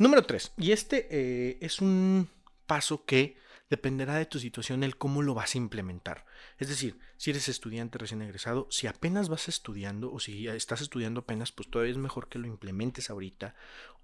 Número 0.00 0.24
3, 0.24 0.54
y 0.56 0.72
este 0.72 1.06
eh, 1.10 1.58
es 1.60 1.80
un 1.80 2.28
paso 2.66 3.04
que 3.04 3.36
dependerá 3.70 4.16
de 4.16 4.26
tu 4.26 4.38
situación 4.40 4.82
el 4.82 4.96
cómo 4.96 5.22
lo 5.22 5.34
vas 5.34 5.54
a 5.54 5.58
implementar. 5.58 6.24
Es 6.58 6.68
decir, 6.68 6.98
si 7.16 7.30
eres 7.30 7.48
estudiante 7.48 7.98
recién 7.98 8.22
egresado, 8.22 8.66
si 8.70 8.86
apenas 8.86 9.28
vas 9.28 9.48
estudiando 9.48 10.12
o 10.12 10.18
si 10.18 10.48
estás 10.48 10.80
estudiando 10.80 11.20
apenas, 11.20 11.52
pues 11.52 11.70
todavía 11.70 11.92
es 11.92 11.98
mejor 11.98 12.28
que 12.28 12.38
lo 12.38 12.46
implementes 12.46 13.08
ahorita. 13.08 13.54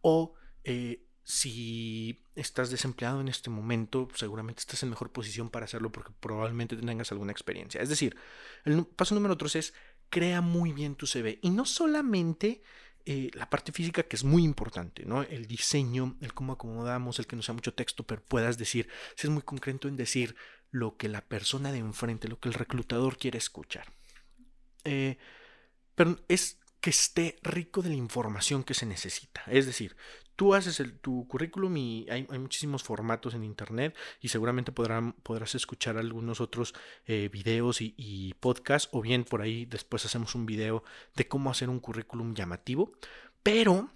O 0.00 0.34
eh, 0.64 1.04
si 1.24 2.22
estás 2.34 2.70
desempleado 2.70 3.20
en 3.20 3.28
este 3.28 3.48
momento, 3.48 4.08
seguramente 4.14 4.60
estás 4.60 4.82
en 4.82 4.90
mejor 4.90 5.10
posición 5.10 5.48
para 5.48 5.64
hacerlo 5.64 5.90
porque 5.90 6.12
probablemente 6.20 6.76
tengas 6.76 7.10
alguna 7.12 7.32
experiencia. 7.32 7.80
Es 7.80 7.88
decir, 7.88 8.16
el 8.64 8.84
paso 8.86 9.14
número 9.14 9.36
tres 9.36 9.56
es 9.56 9.74
crea 10.10 10.42
muy 10.42 10.72
bien 10.72 10.94
tu 10.94 11.06
CV 11.06 11.38
y 11.42 11.50
no 11.50 11.64
solamente 11.64 12.62
eh, 13.06 13.30
la 13.34 13.48
parte 13.48 13.72
física 13.72 14.02
que 14.02 14.16
es 14.16 14.24
muy 14.24 14.44
importante, 14.44 15.04
¿no? 15.06 15.22
El 15.22 15.46
diseño, 15.46 16.16
el 16.20 16.34
cómo 16.34 16.52
acomodamos, 16.52 17.18
el 17.18 17.26
que 17.26 17.36
no 17.36 17.42
sea 17.42 17.54
mucho 17.54 17.74
texto, 17.74 18.04
pero 18.04 18.22
puedas 18.22 18.58
decir, 18.58 18.88
si 19.16 19.26
es 19.26 19.30
muy 19.30 19.42
concreto 19.42 19.88
en 19.88 19.96
decir 19.96 20.36
lo 20.70 20.96
que 20.96 21.08
la 21.08 21.22
persona 21.22 21.72
de 21.72 21.78
enfrente, 21.78 22.28
lo 22.28 22.38
que 22.38 22.48
el 22.48 22.54
reclutador 22.54 23.16
quiere 23.16 23.38
escuchar. 23.38 23.92
Eh, 24.84 25.16
pero 25.94 26.18
es 26.28 26.58
que 26.80 26.90
esté 26.90 27.36
rico 27.42 27.80
de 27.80 27.88
la 27.88 27.94
información 27.94 28.62
que 28.62 28.74
se 28.74 28.84
necesita. 28.84 29.42
Es 29.46 29.66
decir, 29.66 29.96
tú 30.36 30.54
haces 30.54 30.80
el, 30.80 30.98
tu 30.98 31.26
currículum 31.28 31.76
y 31.76 32.06
hay, 32.10 32.26
muchísimos 32.38 32.82
formatos 32.82 33.34
en 33.34 33.44
internet 33.44 33.94
y 34.20 34.28
seguramente 34.28 34.72
podrás 34.72 35.54
escuchar 35.54 35.96
algunos 35.96 36.40
otros 36.40 36.74
eh, 37.06 37.28
videos 37.32 37.80
y, 37.80 38.34
podcasts 38.40 38.88
o 38.92 39.00
bien 39.00 39.24
por 39.24 39.42
ahí 39.42 39.64
después 39.64 40.04
hacemos 40.04 40.34
un 40.34 40.46
video 40.46 40.82
de 41.14 41.28
cómo 41.28 41.50
hacer 41.50 41.68
un 41.68 41.80
currículum 41.80 42.34
llamativo. 42.34 42.92
Pero 43.42 43.90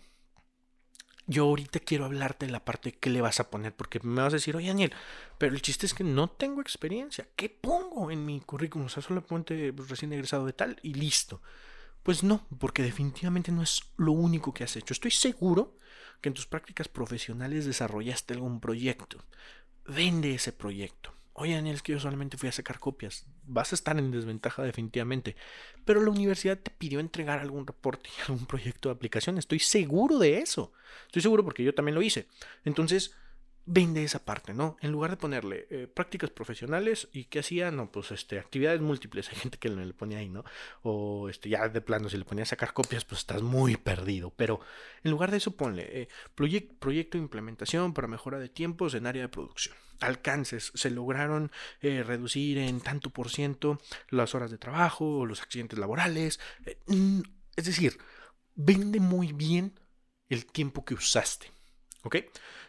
yo 1.26 1.44
ahorita 1.44 1.80
quiero 1.80 2.06
hablarte 2.06 2.46
de 2.46 2.52
la 2.52 2.64
parte 2.64 2.92
que 2.92 3.10
le 3.10 3.20
vas 3.20 3.40
a 3.40 3.50
poner, 3.50 3.74
porque 3.74 4.00
me 4.00 4.22
vas 4.22 4.32
a 4.32 4.36
decir, 4.36 4.56
oye 4.56 4.68
Daniel, 4.68 4.94
pero 5.36 5.54
el 5.54 5.62
chiste 5.62 5.86
es 5.86 5.94
que 5.94 6.04
no 6.04 6.30
tengo 6.30 6.60
experiencia. 6.62 7.28
¿Qué 7.36 7.48
pongo 7.50 8.10
en 8.10 8.24
mi 8.24 8.40
currículum? 8.40 8.86
O 8.86 8.88
sea, 8.88 9.02
pues, 9.02 9.88
recién 9.88 10.12
egresado 10.12 10.46
de 10.46 10.52
tal 10.52 10.78
y 10.82 10.94
listo. 10.94 11.42
Pues 12.02 12.22
no, 12.22 12.46
porque 12.58 12.82
definitivamente 12.82 13.52
no 13.52 13.62
es 13.62 13.82
lo 13.98 14.12
único 14.12 14.54
que 14.54 14.64
has 14.64 14.76
hecho. 14.76 14.94
Estoy 14.94 15.10
seguro 15.10 15.76
que 16.20 16.28
en 16.28 16.34
tus 16.34 16.46
prácticas 16.46 16.88
profesionales 16.88 17.66
desarrollaste 17.66 18.34
algún 18.34 18.60
proyecto. 18.60 19.24
Vende 19.86 20.34
ese 20.34 20.52
proyecto. 20.52 21.12
Oye, 21.40 21.54
Daniel, 21.54 21.76
es 21.76 21.82
que 21.82 21.92
yo 21.92 22.00
solamente 22.00 22.36
fui 22.36 22.48
a 22.48 22.52
sacar 22.52 22.80
copias. 22.80 23.24
Vas 23.44 23.72
a 23.72 23.76
estar 23.76 23.96
en 23.96 24.10
desventaja 24.10 24.64
definitivamente. 24.64 25.36
Pero 25.84 26.02
la 26.02 26.10
universidad 26.10 26.58
te 26.58 26.72
pidió 26.72 26.98
entregar 26.98 27.38
algún 27.38 27.64
reporte 27.64 28.10
algún 28.28 28.46
proyecto 28.46 28.88
de 28.88 28.96
aplicación. 28.96 29.38
Estoy 29.38 29.60
seguro 29.60 30.18
de 30.18 30.38
eso. 30.38 30.72
Estoy 31.06 31.22
seguro 31.22 31.44
porque 31.44 31.62
yo 31.62 31.74
también 31.74 31.94
lo 31.94 32.02
hice. 32.02 32.26
Entonces, 32.64 33.14
vende 33.70 34.02
esa 34.02 34.24
parte, 34.24 34.54
¿no? 34.54 34.76
En 34.80 34.92
lugar 34.92 35.10
de 35.10 35.18
ponerle 35.18 35.66
eh, 35.70 35.86
prácticas 35.86 36.30
profesionales 36.30 37.08
y 37.12 37.24
qué 37.24 37.40
hacía, 37.40 37.70
no, 37.70 37.92
pues 37.92 38.10
este, 38.10 38.38
actividades 38.38 38.80
múltiples, 38.80 39.28
hay 39.28 39.36
gente 39.36 39.58
que 39.58 39.68
le 39.68 39.92
ponía 39.92 40.18
ahí, 40.18 40.30
¿no? 40.30 40.42
O 40.82 41.28
este, 41.28 41.50
ya 41.50 41.68
de 41.68 41.80
plano, 41.82 42.08
si 42.08 42.16
le 42.16 42.24
ponía 42.24 42.44
a 42.44 42.46
sacar 42.46 42.72
copias, 42.72 43.04
pues 43.04 43.20
estás 43.20 43.42
muy 43.42 43.76
perdido. 43.76 44.32
Pero 44.34 44.60
en 45.04 45.10
lugar 45.10 45.30
de 45.30 45.36
eso, 45.36 45.50
ponle 45.54 45.86
eh, 46.02 46.08
proyecto 46.34 46.88
de 46.88 47.18
implementación 47.18 47.92
para 47.92 48.08
mejora 48.08 48.38
de 48.38 48.48
tiempos 48.48 48.94
en 48.94 49.06
área 49.06 49.22
de 49.22 49.28
producción. 49.28 49.76
Alcances, 50.00 50.72
se 50.74 50.90
lograron 50.90 51.52
eh, 51.82 52.02
reducir 52.02 52.56
en 52.58 52.80
tanto 52.80 53.10
por 53.10 53.28
ciento 53.28 53.80
las 54.08 54.34
horas 54.34 54.50
de 54.50 54.56
trabajo, 54.56 55.26
los 55.26 55.42
accidentes 55.42 55.78
laborales. 55.78 56.40
Es 57.56 57.64
decir, 57.64 57.98
vende 58.54 59.00
muy 59.00 59.32
bien 59.32 59.78
el 60.30 60.46
tiempo 60.46 60.84
que 60.84 60.94
usaste. 60.94 61.57
¿Ok? 62.08 62.16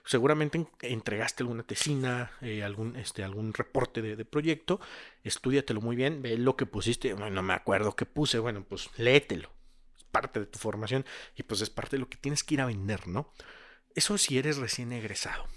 Seguramente 0.04 0.68
entregaste 0.82 1.44
alguna 1.44 1.64
tesina, 1.64 2.30
eh, 2.42 2.62
algún, 2.62 2.98
este, 2.98 3.24
algún 3.24 3.54
reporte 3.54 4.02
de, 4.02 4.26
proyecto, 4.26 4.82
estudiatelo 5.24 5.80
muy 5.80 5.96
bien, 5.96 6.22
ve 6.22 6.38
lo 6.38 6.58
que 6.58 6.66
pusiste, 6.66 7.14
no 7.14 7.42
me 7.42 7.54
acuerdo 7.54 7.96
qué 7.96 8.06
puse, 8.06 8.40
bueno, 8.40 8.66
pues 8.68 8.90
léetelo, 8.98 9.50
es 9.98 10.04
parte 10.04 10.42
de 10.42 10.46
tu 10.46 10.60
formación 10.60 11.06
y 11.38 11.44
pues 11.44 11.62
es 11.62 11.70
parte 11.70 11.96
de 11.96 12.02
lo 12.02 12.10
que 12.10 12.18
tienes 12.18 12.44
que 12.44 12.56
ir 12.56 12.62
a 12.62 12.66
vender, 12.66 13.08
¿no? 13.08 13.32
Eso 13.96 14.18
si 14.18 14.38
eres 14.38 14.58
recién 14.58 14.92
egresado 14.92 15.48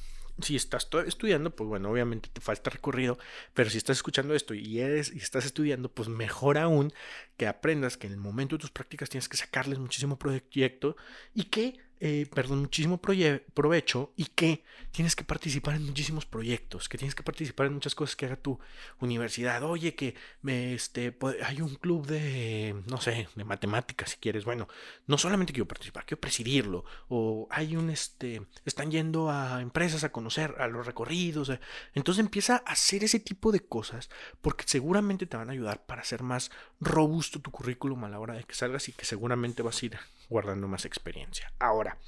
si 0.41 0.57
estás 0.57 0.89
estudiando, 1.07 1.55
pues 1.55 1.69
bueno, 1.69 1.91
obviamente 1.91 2.31
te 2.33 2.41
falta 2.41 2.71
recorrido, 2.71 3.19
pero 3.55 3.69
si 3.71 3.79
estás 3.79 3.99
escuchando 3.99 4.35
esto 4.35 4.55
y 4.55 4.81
eres 4.81 5.12
y 5.15 5.19
estás 5.19 5.45
estudiando, 5.45 5.91
pues 5.91 6.09
mejor 6.09 6.59
aún 6.59 6.93
que 7.37 7.47
aprendas 7.47 7.97
que 7.97 8.07
en 8.07 8.15
el 8.15 8.19
momento 8.19 8.57
de 8.57 8.61
tus 8.61 8.71
prácticas 8.71 9.11
tienes 9.11 9.29
que 9.29 9.37
sacarles 9.37 9.79
muchísimo 9.79 10.19
proyecto 10.19 10.97
y 11.35 11.45
que 11.45 11.79
eh, 12.05 12.27
perdón, 12.35 12.63
muchísimo 12.63 13.01
provecho 13.01 14.13
y 14.17 14.25
que 14.25 14.65
tienes 14.91 15.15
que 15.15 15.23
participar 15.23 15.77
en 15.77 15.87
muchísimos 15.87 16.27
proyectos, 16.27 16.89
que 16.89 16.99
tienes 16.99 17.15
que 17.15 17.23
participar 17.23 17.69
en 17.69 17.75
muchas 17.75 17.95
cosas 17.95 18.17
que 18.17 18.27
haga 18.27 18.35
tu 18.35 18.59
universidad. 18.99 19.63
Oye, 19.63 19.95
que 19.95 20.17
me, 20.41 20.75
este, 20.75 21.17
hay 21.45 21.61
un 21.61 21.77
club 21.77 22.09
de, 22.09 22.75
no 22.89 23.01
sé, 23.01 23.29
de 23.37 23.45
matemáticas 23.45 24.11
si 24.11 24.17
quieres. 24.17 24.45
Bueno, 24.45 24.67
no 25.07 25.17
solamente 25.17 25.53
quiero 25.53 25.69
participar, 25.69 26.05
quiero 26.05 26.21
presidirlo. 26.21 26.85
O 27.07 27.47
hay 27.53 27.77
un, 27.77 27.89
este, 27.89 28.43
están 28.65 28.91
yendo 28.91 29.31
a 29.31 29.61
empresas 29.61 30.03
a 30.03 30.11
conocer 30.11 30.57
a 30.59 30.67
los 30.67 30.85
recorridos. 30.85 31.51
Eh. 31.51 31.61
Entonces 31.95 32.19
empieza 32.19 32.65
a 32.67 32.73
hacer 32.73 33.05
ese 33.05 33.21
tipo 33.21 33.53
de 33.53 33.61
cosas 33.61 34.11
porque 34.41 34.65
seguramente 34.67 35.27
te 35.27 35.37
van 35.37 35.51
a 35.51 35.53
ayudar 35.53 35.87
para 35.87 36.03
hacer 36.03 36.25
más 36.25 36.51
robusto 36.81 37.41
tu 37.41 37.53
currículum 37.53 38.03
a 38.03 38.09
la 38.09 38.19
hora 38.19 38.35
de 38.35 38.43
que 38.43 38.57
salgas 38.57 38.89
y 38.89 38.93
que 38.93 39.05
seguramente 39.05 39.63
vas 39.63 39.81
a 39.81 39.87
ir 39.87 39.99
guardando 40.33 40.67
más 40.67 40.85
experiencia. 40.85 41.53
Ahora, 41.61 41.99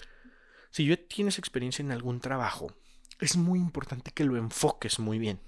si 0.71 0.87
ya 0.87 0.97
tienes 0.97 1.39
experiencia 1.39 1.83
en 1.83 1.93
algún 1.93 2.21
trabajo, 2.21 2.75
es 3.21 3.37
muy 3.37 3.61
importante 3.61 4.11
que 4.11 4.25
lo 4.25 4.37
enfoques 4.37 4.99
muy 4.99 5.21
bien. 5.21 5.41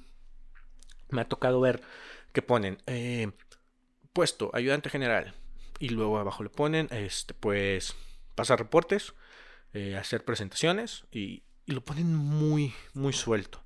Me 1.09 1.21
ha 1.21 1.29
tocado 1.29 1.61
ver 1.61 1.83
que 2.33 2.43
ponen 2.43 2.79
eh, 2.87 3.33
puesto 4.13 4.51
ayudante 4.55 4.91
general 4.91 5.35
y 5.79 5.89
luego 5.89 6.19
abajo 6.19 6.43
le 6.43 6.51
ponen 6.51 6.89
este 6.91 7.35
pues 7.35 7.95
pasar 8.35 8.59
reportes, 8.59 9.15
eh, 9.73 9.97
hacer 9.97 10.25
presentaciones 10.25 11.05
y, 11.11 11.43
y, 11.65 11.73
lo 11.73 11.85
ponen 11.85 12.15
muy 12.15 12.73
muy 12.95 13.13
suelto. 13.13 13.65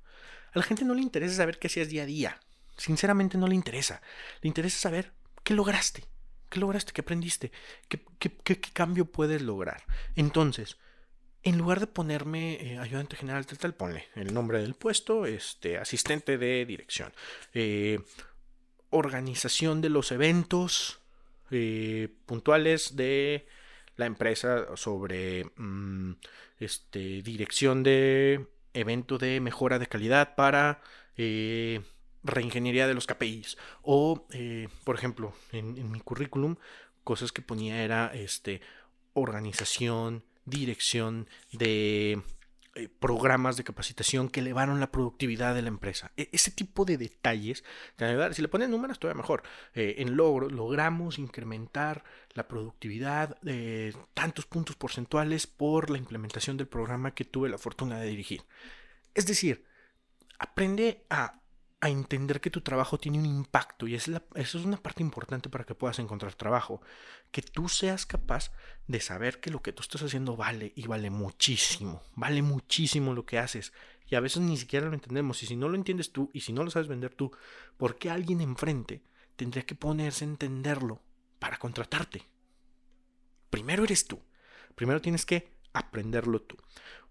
A 0.53 0.59
la 0.59 0.63
gente 0.63 0.83
no 0.83 0.93
le 0.93 1.01
interesa 1.01 1.35
saber 1.35 1.59
qué 1.59 1.67
hacías 1.67 1.89
día 1.89 2.03
a 2.03 2.07
día. 2.07 2.39
Sinceramente 2.77 3.37
no 3.37 3.47
le 3.47 3.55
interesa. 3.55 4.01
Le 4.41 4.47
interesa 4.47 4.79
saber 4.79 5.13
qué 5.43 5.53
lograste. 5.53 6.10
¿Qué 6.51 6.59
lograste? 6.59 6.91
¿Qué 6.91 6.99
aprendiste? 6.99 7.49
¿Qué, 7.87 8.59
cambio 8.73 9.05
puedes 9.05 9.41
lograr? 9.41 9.85
Entonces, 10.17 10.75
en 11.43 11.57
lugar 11.57 11.79
de 11.79 11.87
ponerme 11.87 12.55
eh, 12.55 12.77
ayudante 12.77 13.15
general 13.15 13.45
tal, 13.45 13.57
tal, 13.57 13.73
ponle 13.73 14.09
el 14.15 14.33
nombre 14.33 14.61
del 14.61 14.73
puesto, 14.73 15.25
este, 15.25 15.77
asistente 15.77 16.37
de 16.37 16.65
dirección, 16.65 17.13
eh, 17.53 17.99
organización 18.89 19.79
de 19.79 19.87
los 19.87 20.11
eventos 20.11 20.99
eh, 21.51 22.09
puntuales 22.25 22.97
de 22.97 23.47
la 23.95 24.05
empresa 24.05 24.75
sobre 24.75 25.45
mm, 25.55 26.15
este, 26.59 27.21
dirección 27.21 27.81
de 27.81 28.45
evento 28.73 29.17
de 29.17 29.39
mejora 29.39 29.79
de 29.79 29.87
calidad 29.87 30.35
para 30.35 30.81
reingeniería 32.23 32.87
de 32.87 32.93
los 32.93 33.07
KPIs. 33.07 33.57
O, 33.81 34.25
eh, 34.31 34.67
por 34.83 34.95
ejemplo, 34.95 35.33
en, 35.51 35.91
mi 35.91 35.99
currículum, 35.99 36.55
cosas 37.03 37.31
que 37.31 37.41
ponía 37.41 37.83
era 37.83 38.11
este, 38.13 38.61
organización, 39.13 40.23
dirección 40.45 41.27
de 41.51 42.21
eh, 42.73 42.87
programas 42.87 43.57
de 43.57 43.65
capacitación 43.65 44.29
que 44.29 44.39
elevaron 44.39 44.79
la 44.79 44.91
productividad 44.91 45.53
de 45.53 45.61
la 45.61 45.67
empresa. 45.67 46.11
E, 46.15 46.29
ese 46.31 46.51
tipo 46.51 46.85
de 46.85 46.97
detalles. 46.97 47.63
Si 48.31 48.41
le 48.41 48.47
pones 48.47 48.69
números, 48.69 48.97
todavía 48.97 49.21
mejor. 49.21 49.43
Eh, 49.73 49.95
en 49.97 50.15
logro, 50.15 50.49
logramos 50.49 51.19
incrementar 51.19 52.03
la 52.33 52.47
productividad 52.47 53.39
de 53.41 53.93
tantos 54.13 54.45
puntos 54.45 54.77
porcentuales 54.77 55.47
por 55.47 55.89
la 55.89 55.97
implementación 55.97 56.55
del 56.55 56.67
programa 56.67 57.13
que 57.13 57.25
tuve 57.25 57.49
la 57.49 57.57
fortuna 57.57 57.99
de 57.99 58.07
dirigir. 58.07 58.43
Es 59.13 59.25
decir, 59.25 59.65
aprende 60.39 61.03
a 61.09 61.40
a 61.81 61.89
entender 61.89 62.39
que 62.41 62.51
tu 62.51 62.61
trabajo 62.61 62.99
tiene 62.99 63.17
un 63.17 63.25
impacto 63.25 63.87
y 63.87 63.95
es 63.95 64.07
eso 64.07 64.21
es 64.35 64.65
una 64.65 64.77
parte 64.77 65.01
importante 65.01 65.49
para 65.49 65.65
que 65.65 65.73
puedas 65.73 65.97
encontrar 65.97 66.35
trabajo. 66.35 66.81
Que 67.31 67.41
tú 67.41 67.67
seas 67.67 68.05
capaz 68.05 68.51
de 68.87 68.99
saber 68.99 69.39
que 69.39 69.49
lo 69.49 69.63
que 69.63 69.73
tú 69.73 69.81
estás 69.81 70.03
haciendo 70.03 70.37
vale 70.37 70.73
y 70.75 70.85
vale 70.85 71.09
muchísimo, 71.09 72.03
vale 72.15 72.43
muchísimo 72.43 73.13
lo 73.13 73.25
que 73.25 73.39
haces. 73.39 73.73
Y 74.07 74.15
a 74.15 74.19
veces 74.19 74.43
ni 74.43 74.57
siquiera 74.57 74.87
lo 74.87 74.93
entendemos. 74.93 75.41
Y 75.41 75.47
si 75.47 75.55
no 75.55 75.69
lo 75.69 75.75
entiendes 75.75 76.11
tú 76.11 76.29
y 76.33 76.41
si 76.41 76.53
no 76.53 76.63
lo 76.63 76.69
sabes 76.69 76.87
vender 76.87 77.15
tú, 77.15 77.31
¿por 77.77 77.97
qué 77.97 78.11
alguien 78.11 78.41
enfrente 78.41 79.01
tendría 79.35 79.65
que 79.65 79.73
ponerse 79.73 80.23
a 80.23 80.27
entenderlo 80.27 81.01
para 81.39 81.57
contratarte? 81.57 82.23
Primero 83.49 83.83
eres 83.83 84.05
tú. 84.05 84.21
Primero 84.75 85.01
tienes 85.01 85.25
que 85.25 85.51
aprenderlo 85.73 86.41
tú. 86.41 86.57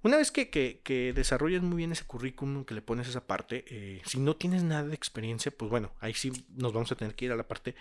Una 0.03 0.17
vez 0.17 0.31
que, 0.31 0.49
que, 0.49 1.13
desarrollas 1.13 1.63
muy 1.63 1.79
bien 1.79 1.93
ese 1.93 2.05
currículum, 2.05 2.65
que 2.65 2.75
le 2.75 2.81
pones 2.81 3.09
esa 3.09 3.27
parte, 3.27 3.65
eh, 3.69 4.01
si 4.07 4.19
no 4.19 4.35
tienes 4.35 4.63
nada 4.63 4.85
de 4.85 4.95
experiencia, 4.95 5.53
pues 5.53 5.71
bueno, 5.71 5.93
ahí 6.01 6.15
sí 6.15 6.33
nos 6.57 6.73
vamos 6.73 6.91
a 6.91 6.97
tener 6.97 7.15
que 7.15 7.27
ir 7.27 7.33
a 7.33 7.37
la 7.37 7.47
parte 7.47 7.75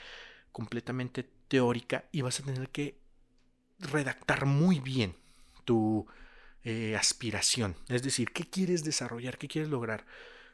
completamente 0.52 1.26
teórica 1.48 2.06
y 2.12 2.22
vas 2.22 2.40
a 2.40 2.44
tener 2.44 2.70
que 2.70 2.98
redactar 3.80 4.46
muy 4.46 4.80
bien 4.82 5.16
tu 5.64 6.08
eh, 6.66 6.98
aspiración. 6.98 7.76
Es 7.88 8.04
decir, 8.04 8.32
¿qué 8.32 8.44
quieres 8.44 8.84
desarrollar? 8.84 9.38
¿Qué 9.38 9.48
quieres 9.48 9.70
lograr? 9.70 10.06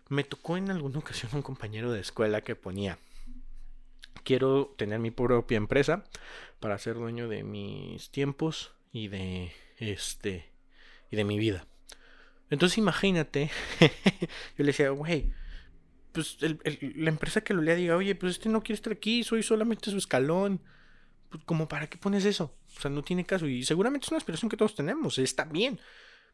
Me 0.07 0.23
tocó 0.23 0.57
en 0.57 0.69
alguna 0.69 0.99
ocasión 0.99 1.31
un 1.33 1.41
compañero 1.41 1.91
de 1.91 2.01
escuela 2.01 2.41
que 2.41 2.55
ponía, 2.55 2.99
quiero 4.23 4.73
tener 4.77 4.99
mi 4.99 5.11
propia 5.11 5.57
empresa 5.57 6.03
para 6.59 6.77
ser 6.77 6.95
dueño 6.95 7.27
de 7.27 7.43
mis 7.43 8.11
tiempos 8.11 8.73
y 8.91 9.07
de 9.07 9.51
este 9.77 10.51
y 11.09 11.15
de 11.15 11.23
mi 11.23 11.37
vida. 11.37 11.67
Entonces 12.49 12.77
imagínate, 12.77 13.49
yo 13.79 14.59
le 14.59 14.65
decía, 14.65 14.89
güey, 14.89 15.33
pues 16.11 16.37
la 16.41 17.09
empresa 17.09 17.41
que 17.41 17.53
lo 17.53 17.61
lea 17.61 17.75
diga, 17.75 17.95
oye, 17.95 18.15
pues 18.15 18.33
este 18.33 18.49
no 18.49 18.61
quiere 18.61 18.75
estar 18.75 18.93
aquí, 18.93 19.23
soy 19.23 19.43
solamente 19.43 19.91
su 19.91 19.97
escalón. 19.97 20.61
Pues, 21.29 21.43
como 21.43 21.67
para 21.67 21.89
qué 21.89 21.97
pones 21.97 22.23
eso? 22.25 22.55
O 22.77 22.79
sea, 22.79 22.91
no 22.91 23.03
tiene 23.03 23.25
caso. 23.25 23.47
Y 23.47 23.63
seguramente 23.63 24.05
es 24.05 24.11
una 24.11 24.19
aspiración 24.19 24.49
que 24.49 24.57
todos 24.57 24.75
tenemos, 24.75 25.17
está 25.17 25.45
bien. 25.45 25.79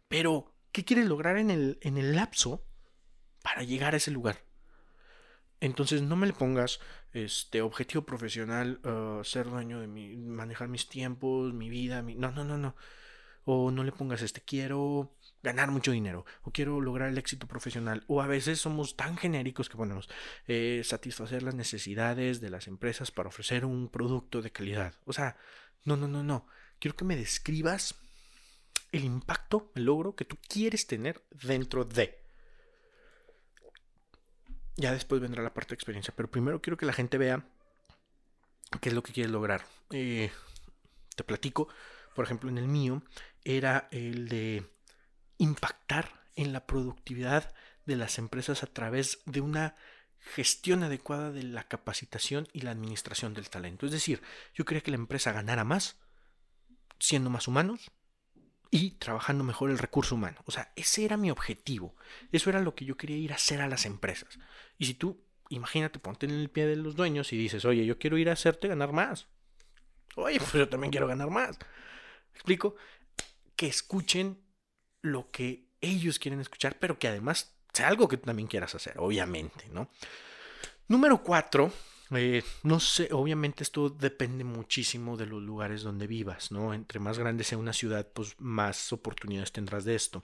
Pero, 0.08 0.54
¿qué 0.72 0.84
quieres 0.84 1.08
lograr 1.08 1.38
en 1.38 1.50
el, 1.50 1.80
en 1.82 1.98
el 1.98 2.16
lapso 2.16 2.64
para 3.42 3.64
llegar 3.64 3.94
a 3.94 3.98
ese 3.98 4.12
lugar? 4.12 4.44
Entonces 5.62 6.02
no 6.02 6.16
me 6.16 6.28
le 6.28 6.34
pongas 6.34 6.80
este 7.14 7.62
objetivo 7.62 8.04
profesional, 8.04 8.80
uh, 8.84 9.24
ser 9.24 9.50
dueño 9.50 9.80
de 9.80 9.88
mi, 9.88 10.16
manejar 10.18 10.68
mis 10.68 10.90
tiempos, 10.90 11.54
mi 11.54 11.70
vida, 11.70 12.02
mi... 12.02 12.16
No, 12.16 12.32
no, 12.32 12.44
no, 12.44 12.58
no 12.58 12.76
o 13.46 13.72
no 13.72 13.84
le 13.84 13.92
pongas 13.92 14.22
este 14.22 14.42
quiero 14.42 15.16
ganar 15.44 15.72
mucho 15.72 15.92
dinero 15.92 16.26
o 16.44 16.52
quiero 16.52 16.82
lograr 16.82 17.10
el 17.10 17.18
éxito 17.18 17.48
profesional 17.48 18.04
o 18.08 18.22
a 18.22 18.28
veces 18.28 18.60
somos 18.60 18.96
tan 18.96 19.18
genéricos 19.18 19.70
que 19.70 19.78
ponemos 19.78 20.10
eh, 20.48 20.82
satisfacer 20.84 21.42
las 21.42 21.56
necesidades 21.56 22.42
de 22.42 22.50
las 22.50 22.68
empresas 22.68 23.12
para 23.12 23.30
ofrecer 23.30 23.66
un 23.66 23.90
producto 23.90 24.42
de 24.42 24.52
calidad 24.52 24.94
o 25.06 25.14
sea 25.14 25.38
no 25.84 25.98
no 25.98 26.08
no 26.08 26.24
no. 26.24 26.46
Quiero 26.80 26.96
que 26.96 27.06
me 27.06 27.16
describas 27.16 27.96
el 28.92 29.04
impacto 29.04 29.72
el 29.76 29.86
logro 29.86 30.16
que 30.16 30.26
tú 30.26 30.38
quieres 30.48 30.88
tener 30.88 31.24
dentro 31.32 31.86
de. 31.86 32.20
Ya 34.78 34.92
después 34.92 35.22
vendrá 35.22 35.44
la 35.44 35.54
parte 35.54 35.70
de 35.70 35.76
experiencia 35.76 36.14
pero 36.16 36.30
primero 36.30 36.62
quiero 36.62 36.78
que 36.78 36.86
la 36.86 36.94
gente 36.94 37.18
vea 37.18 37.46
qué 38.80 38.90
es 38.90 38.96
lo 38.96 39.04
que 39.04 39.14
quieres 39.14 39.32
lograr. 39.32 39.66
Eh, 39.92 40.32
te 41.16 41.24
platico 41.24 41.68
por 42.16 42.26
ejemplo 42.26 42.50
en 42.50 42.58
el 42.58 42.68
mío 42.68 43.02
era 43.44 43.88
el 43.92 44.28
de 44.28 44.66
impactar 45.38 46.26
en 46.36 46.54
la 46.54 46.66
productividad 46.66 47.54
de 47.86 47.96
las 47.96 48.18
empresas 48.18 48.64
a 48.64 48.68
través 48.68 49.20
de 49.26 49.42
una 49.42 49.76
gestión 50.20 50.84
adecuada 50.84 51.32
de 51.32 51.44
la 51.44 51.64
capacitación 51.64 52.48
y 52.54 52.62
la 52.62 52.72
administración 52.72 53.34
del 53.34 53.50
talento. 53.50 53.86
Es 53.86 53.92
decir, 53.92 54.22
yo 54.54 54.66
quería 54.66 54.82
que 54.82 54.92
la 54.92 54.98
empresa 54.98 55.32
ganara 55.32 55.64
más 55.64 55.98
siendo 57.00 57.30
más 57.30 57.48
humanos 57.48 57.92
y 58.70 58.92
trabajando 58.92 59.44
mejor 59.44 59.72
el 59.72 59.80
recurso 59.80 60.16
humano. 60.16 60.40
O 60.46 60.52
sea, 60.52 60.72
ese 60.76 61.04
era 61.04 61.18
mi 61.18 61.32
objetivo. 61.32 61.96
Eso 62.32 62.50
era 62.50 62.62
lo 62.62 62.76
que 62.76 62.86
yo 62.86 62.96
quería 62.96 63.18
ir 63.18 63.34
a 63.34 63.36
hacer 63.36 63.62
a 63.62 63.68
las 63.68 63.86
empresas. 63.86 64.40
Y 64.78 64.86
si 64.86 64.94
tú, 64.94 65.26
imagínate, 65.50 66.00
ponte 66.00 66.26
en 66.26 66.32
el 66.32 66.50
pie 66.50 66.68
de 66.68 66.78
los 66.78 66.96
dueños 66.96 67.34
y 67.34 67.38
dices, 67.38 67.66
oye, 67.66 67.86
yo 67.86 67.98
quiero 67.98 68.18
ir 68.18 68.30
a 68.30 68.34
hacerte 68.34 68.68
ganar 68.68 68.94
más. 68.94 69.28
Oye, 70.16 70.38
pues 70.38 70.54
yo 70.54 70.70
también 70.70 70.92
quiero 70.92 71.08
ganar 71.08 71.30
más. 71.30 71.58
¿Me 71.60 72.36
explico? 72.36 72.76
Que 73.62 73.68
escuchen 73.68 74.40
lo 75.04 75.30
que 75.30 75.70
ellos 75.82 76.18
quieren 76.18 76.42
escuchar, 76.42 76.80
pero 76.80 76.98
que 76.98 77.08
además 77.08 77.54
sea 77.72 77.90
algo 77.90 78.08
que 78.08 78.18
tú 78.18 78.26
también 78.26 78.48
quieras 78.48 78.74
hacer, 78.74 78.96
obviamente, 78.98 79.70
¿no? 79.72 79.88
Número 80.88 81.22
cuatro, 81.22 81.72
Eh, 82.14 82.44
no 82.64 82.80
sé, 82.80 83.10
obviamente 83.12 83.64
esto 83.64 83.90
depende 83.92 84.44
muchísimo 84.44 85.16
de 85.16 85.28
los 85.28 85.44
lugares 85.44 85.84
donde 85.84 86.08
vivas, 86.08 86.52
¿no? 86.52 86.74
Entre 86.74 87.00
más 87.00 87.20
grande 87.20 87.44
sea 87.44 87.60
una 87.60 87.72
ciudad, 87.72 88.08
pues 88.12 88.36
más 88.40 88.92
oportunidades 88.92 89.52
tendrás 89.52 89.86
de 89.86 89.94
esto. 89.94 90.24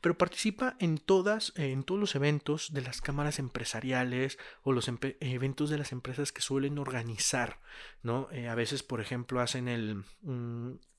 Pero 0.00 0.16
participa 0.16 0.74
en 0.80 0.96
todas, 0.96 1.52
en 1.56 1.84
todos 1.84 2.00
los 2.00 2.14
eventos 2.14 2.72
de 2.72 2.80
las 2.80 3.02
cámaras 3.02 3.38
empresariales 3.38 4.38
o 4.62 4.72
los 4.72 4.88
eventos 5.20 5.68
de 5.68 5.78
las 5.78 5.92
empresas 5.92 6.32
que 6.32 6.40
suelen 6.40 6.78
organizar, 6.78 7.60
¿no? 8.02 8.28
Eh, 8.32 8.48
a 8.48 8.54
veces, 8.54 8.82
por 8.82 9.02
ejemplo, 9.02 9.40
hacen 9.40 9.68
el, 9.68 10.02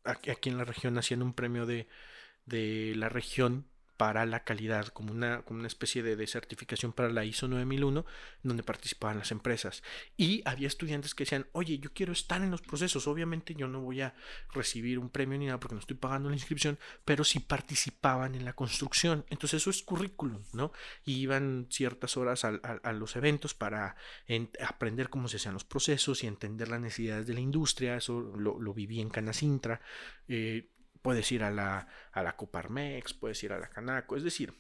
aquí, 0.05 0.49
en 0.49 0.57
la 0.57 0.65
región 0.65 0.97
haciendo 0.97 1.25
un 1.25 1.33
premio 1.33 1.65
de, 1.65 1.87
de 2.45 2.93
la 2.95 3.09
región 3.09 3.67
para 3.97 4.25
la 4.25 4.43
calidad, 4.43 4.87
como 4.87 5.11
una, 5.11 5.41
como 5.43 5.59
una 5.59 5.67
especie 5.67 6.03
de, 6.03 6.27
certificación 6.27 6.91
para 6.91 7.09
la 7.09 7.23
ISO 7.23 7.47
9001, 7.47 8.05
donde 8.43 8.63
participaban 8.63 9.19
las 9.19 9.31
empresas. 9.31 9.83
Y 10.17 10.41
había 10.45 10.67
estudiantes 10.67 11.15
que 11.15 11.23
decían, 11.23 11.47
oye, 11.53 11.79
yo 11.79 11.93
quiero 11.93 12.11
estar 12.11 12.41
en 12.41 12.51
los 12.51 12.61
procesos, 12.61 13.07
obviamente 13.07 13.55
yo 13.55 13.67
no 13.67 13.81
voy 13.81 14.01
a 14.01 14.15
recibir 14.53 14.99
un 14.99 15.09
premio 15.09 15.37
ni 15.37 15.45
nada 15.45 15.59
porque 15.59 15.75
no 15.75 15.79
estoy 15.79 15.95
pagando 15.95 16.29
la 16.29 16.35
inscripción, 16.35 16.77
pero 17.05 17.23
sí 17.23 17.39
participaban 17.39 18.35
en 18.35 18.43
la 18.43 18.53
construcción. 18.53 19.25
Entonces 19.29 19.61
eso 19.61 19.69
es 19.69 19.83
currículum, 19.83 20.41
¿no? 20.53 20.71
Iban 21.05 21.67
ciertas 21.69 22.17
horas 22.17 22.43
a, 22.43 22.93
los 22.93 23.15
eventos 23.15 23.53
para 23.53 23.95
aprender 24.67 25.09
cómo 25.09 25.27
se 25.27 25.37
hacían 25.37 25.53
los 25.53 25.63
procesos 25.63 26.23
y 26.23 26.27
entender 26.27 26.67
las 26.67 26.81
necesidades 26.81 27.27
de 27.27 27.33
la 27.33 27.39
industria, 27.39 27.97
eso 27.97 28.19
lo, 28.19 28.59
lo 28.59 28.73
viví 28.73 28.99
en 28.99 29.09
Canacintra. 29.09 29.81
Eh, 30.27 30.69
Puedes 31.05 31.31
ir 31.31 31.43
a 31.43 31.51
la, 31.51 31.87
a 32.13 32.23
la 32.23 32.35
Coparmex, 32.35 33.13
puedes 33.13 33.43
ir 33.43 33.53
a 33.53 33.59
la 33.59 33.69
Canaco, 33.69 34.15
es 34.15 34.23
decir, 34.23 34.55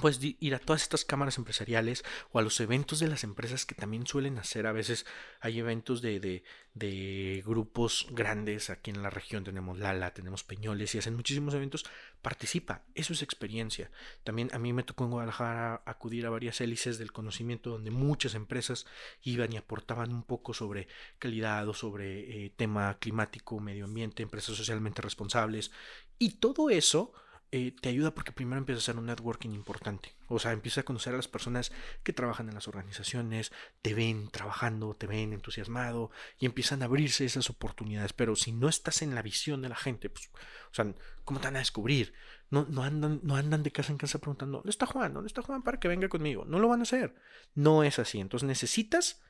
puedes 0.00 0.20
ir 0.22 0.54
a 0.54 0.58
todas 0.58 0.82
estas 0.82 1.04
cámaras 1.04 1.36
empresariales 1.36 2.02
o 2.30 2.38
a 2.38 2.42
los 2.42 2.58
eventos 2.60 2.98
de 2.98 3.08
las 3.08 3.24
empresas 3.24 3.66
que 3.66 3.74
también 3.74 4.06
suelen 4.06 4.38
hacer. 4.38 4.66
A 4.66 4.72
veces 4.72 5.04
hay 5.40 5.58
eventos 5.58 6.00
de, 6.00 6.18
de, 6.18 6.44
de, 6.74 7.42
grupos 7.44 8.06
grandes. 8.10 8.70
Aquí 8.70 8.90
en 8.90 9.02
la 9.02 9.10
región 9.10 9.44
tenemos 9.44 9.78
Lala, 9.78 10.14
tenemos 10.14 10.44
Peñoles 10.44 10.94
y 10.94 10.98
hacen 10.98 11.14
muchísimos 11.14 11.52
eventos. 11.54 11.84
Participa, 12.22 12.82
eso 12.94 13.12
es 13.12 13.22
experiencia. 13.22 13.90
También 14.24 14.48
a 14.52 14.58
mí 14.58 14.72
me 14.72 14.82
tocó 14.82 15.04
en 15.04 15.10
Guadalajara 15.10 15.82
acudir 15.84 16.24
a 16.26 16.30
varias 16.30 16.60
hélices 16.60 16.98
del 16.98 17.12
conocimiento 17.12 17.70
donde 17.70 17.90
muchas 17.90 18.34
empresas 18.34 18.86
iban 19.22 19.52
y 19.52 19.58
aportaban 19.58 20.12
un 20.12 20.22
poco 20.22 20.54
sobre 20.54 20.88
calidad 21.18 21.68
o 21.68 21.74
sobre 21.74 22.46
eh, 22.46 22.50
tema 22.56 22.96
climático, 22.98 23.60
medio 23.60 23.84
ambiente, 23.84 24.22
empresas 24.22 24.56
socialmente 24.56 25.02
responsables. 25.02 25.70
Y 26.18 26.36
todo 26.36 26.70
eso 26.70 27.12
eh, 27.54 27.76
te 27.78 27.90
ayuda 27.90 28.14
porque 28.14 28.32
primero 28.32 28.56
empieza 28.56 28.78
a 28.78 28.80
hacer 28.80 28.96
un 28.96 29.04
networking 29.04 29.50
importante. 29.50 30.14
O 30.26 30.38
sea, 30.38 30.52
empieza 30.52 30.80
a 30.80 30.84
conocer 30.84 31.12
a 31.12 31.18
las 31.18 31.28
personas 31.28 31.70
que 32.02 32.14
trabajan 32.14 32.48
en 32.48 32.54
las 32.54 32.66
organizaciones, 32.66 33.52
te 33.82 33.92
ven 33.92 34.30
trabajando, 34.30 34.94
te 34.94 35.06
ven 35.06 35.34
entusiasmado 35.34 36.10
y 36.38 36.46
empiezan 36.46 36.80
a 36.80 36.86
abrirse 36.86 37.26
esas 37.26 37.50
oportunidades. 37.50 38.14
Pero 38.14 38.36
si 38.36 38.52
no 38.52 38.70
estás 38.70 39.02
en 39.02 39.14
la 39.14 39.20
visión 39.20 39.60
de 39.60 39.68
la 39.68 39.76
gente, 39.76 40.08
pues, 40.08 40.30
o 40.70 40.74
sea, 40.74 40.94
¿cómo 41.26 41.40
te 41.40 41.48
van 41.48 41.56
a 41.56 41.58
descubrir? 41.58 42.14
No, 42.48 42.64
no, 42.70 42.84
andan, 42.84 43.20
no 43.22 43.36
andan 43.36 43.62
de 43.62 43.70
casa 43.70 43.92
en 43.92 43.98
casa 43.98 44.18
preguntando, 44.18 44.58
¿dónde 44.58 44.70
está 44.70 44.86
Juan? 44.86 45.12
¿Dónde 45.12 45.28
está 45.28 45.42
Juan 45.42 45.62
para 45.62 45.78
que 45.78 45.88
venga 45.88 46.08
conmigo? 46.08 46.46
No 46.46 46.58
lo 46.58 46.68
van 46.68 46.80
a 46.80 46.84
hacer. 46.84 47.14
No 47.54 47.84
es 47.84 47.98
así. 47.98 48.18
Entonces 48.18 48.46
necesitas 48.46 49.20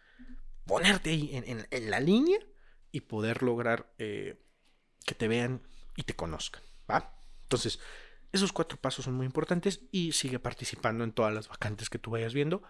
ponerte 0.65 1.11
ahí 1.11 1.31
en, 1.33 1.91
la 1.91 1.99
línea 1.99 2.39
y 2.93 3.01
poder 3.01 3.43
lograr 3.43 3.93
eh, 3.99 4.41
que 5.05 5.17
te 5.17 5.27
vean 5.27 5.61
y 5.97 6.05
te 6.05 6.15
conozcan. 6.15 6.63
¿Va? 6.89 7.17
Entonces, 7.43 7.81
esos 8.33 8.53
cuatro 8.53 8.79
pasos 8.79 9.05
son 9.05 9.15
muy 9.15 9.27
importantes 9.27 9.81
y 9.93 10.13
sigue 10.13 10.39
participando 10.39 11.05
en 11.05 11.13
todas 11.13 11.35
las 11.35 11.49
vacantes 11.49 11.91
que 11.91 11.99
tú 11.99 12.11
vayas 12.11 12.33
viendo. 12.33 12.63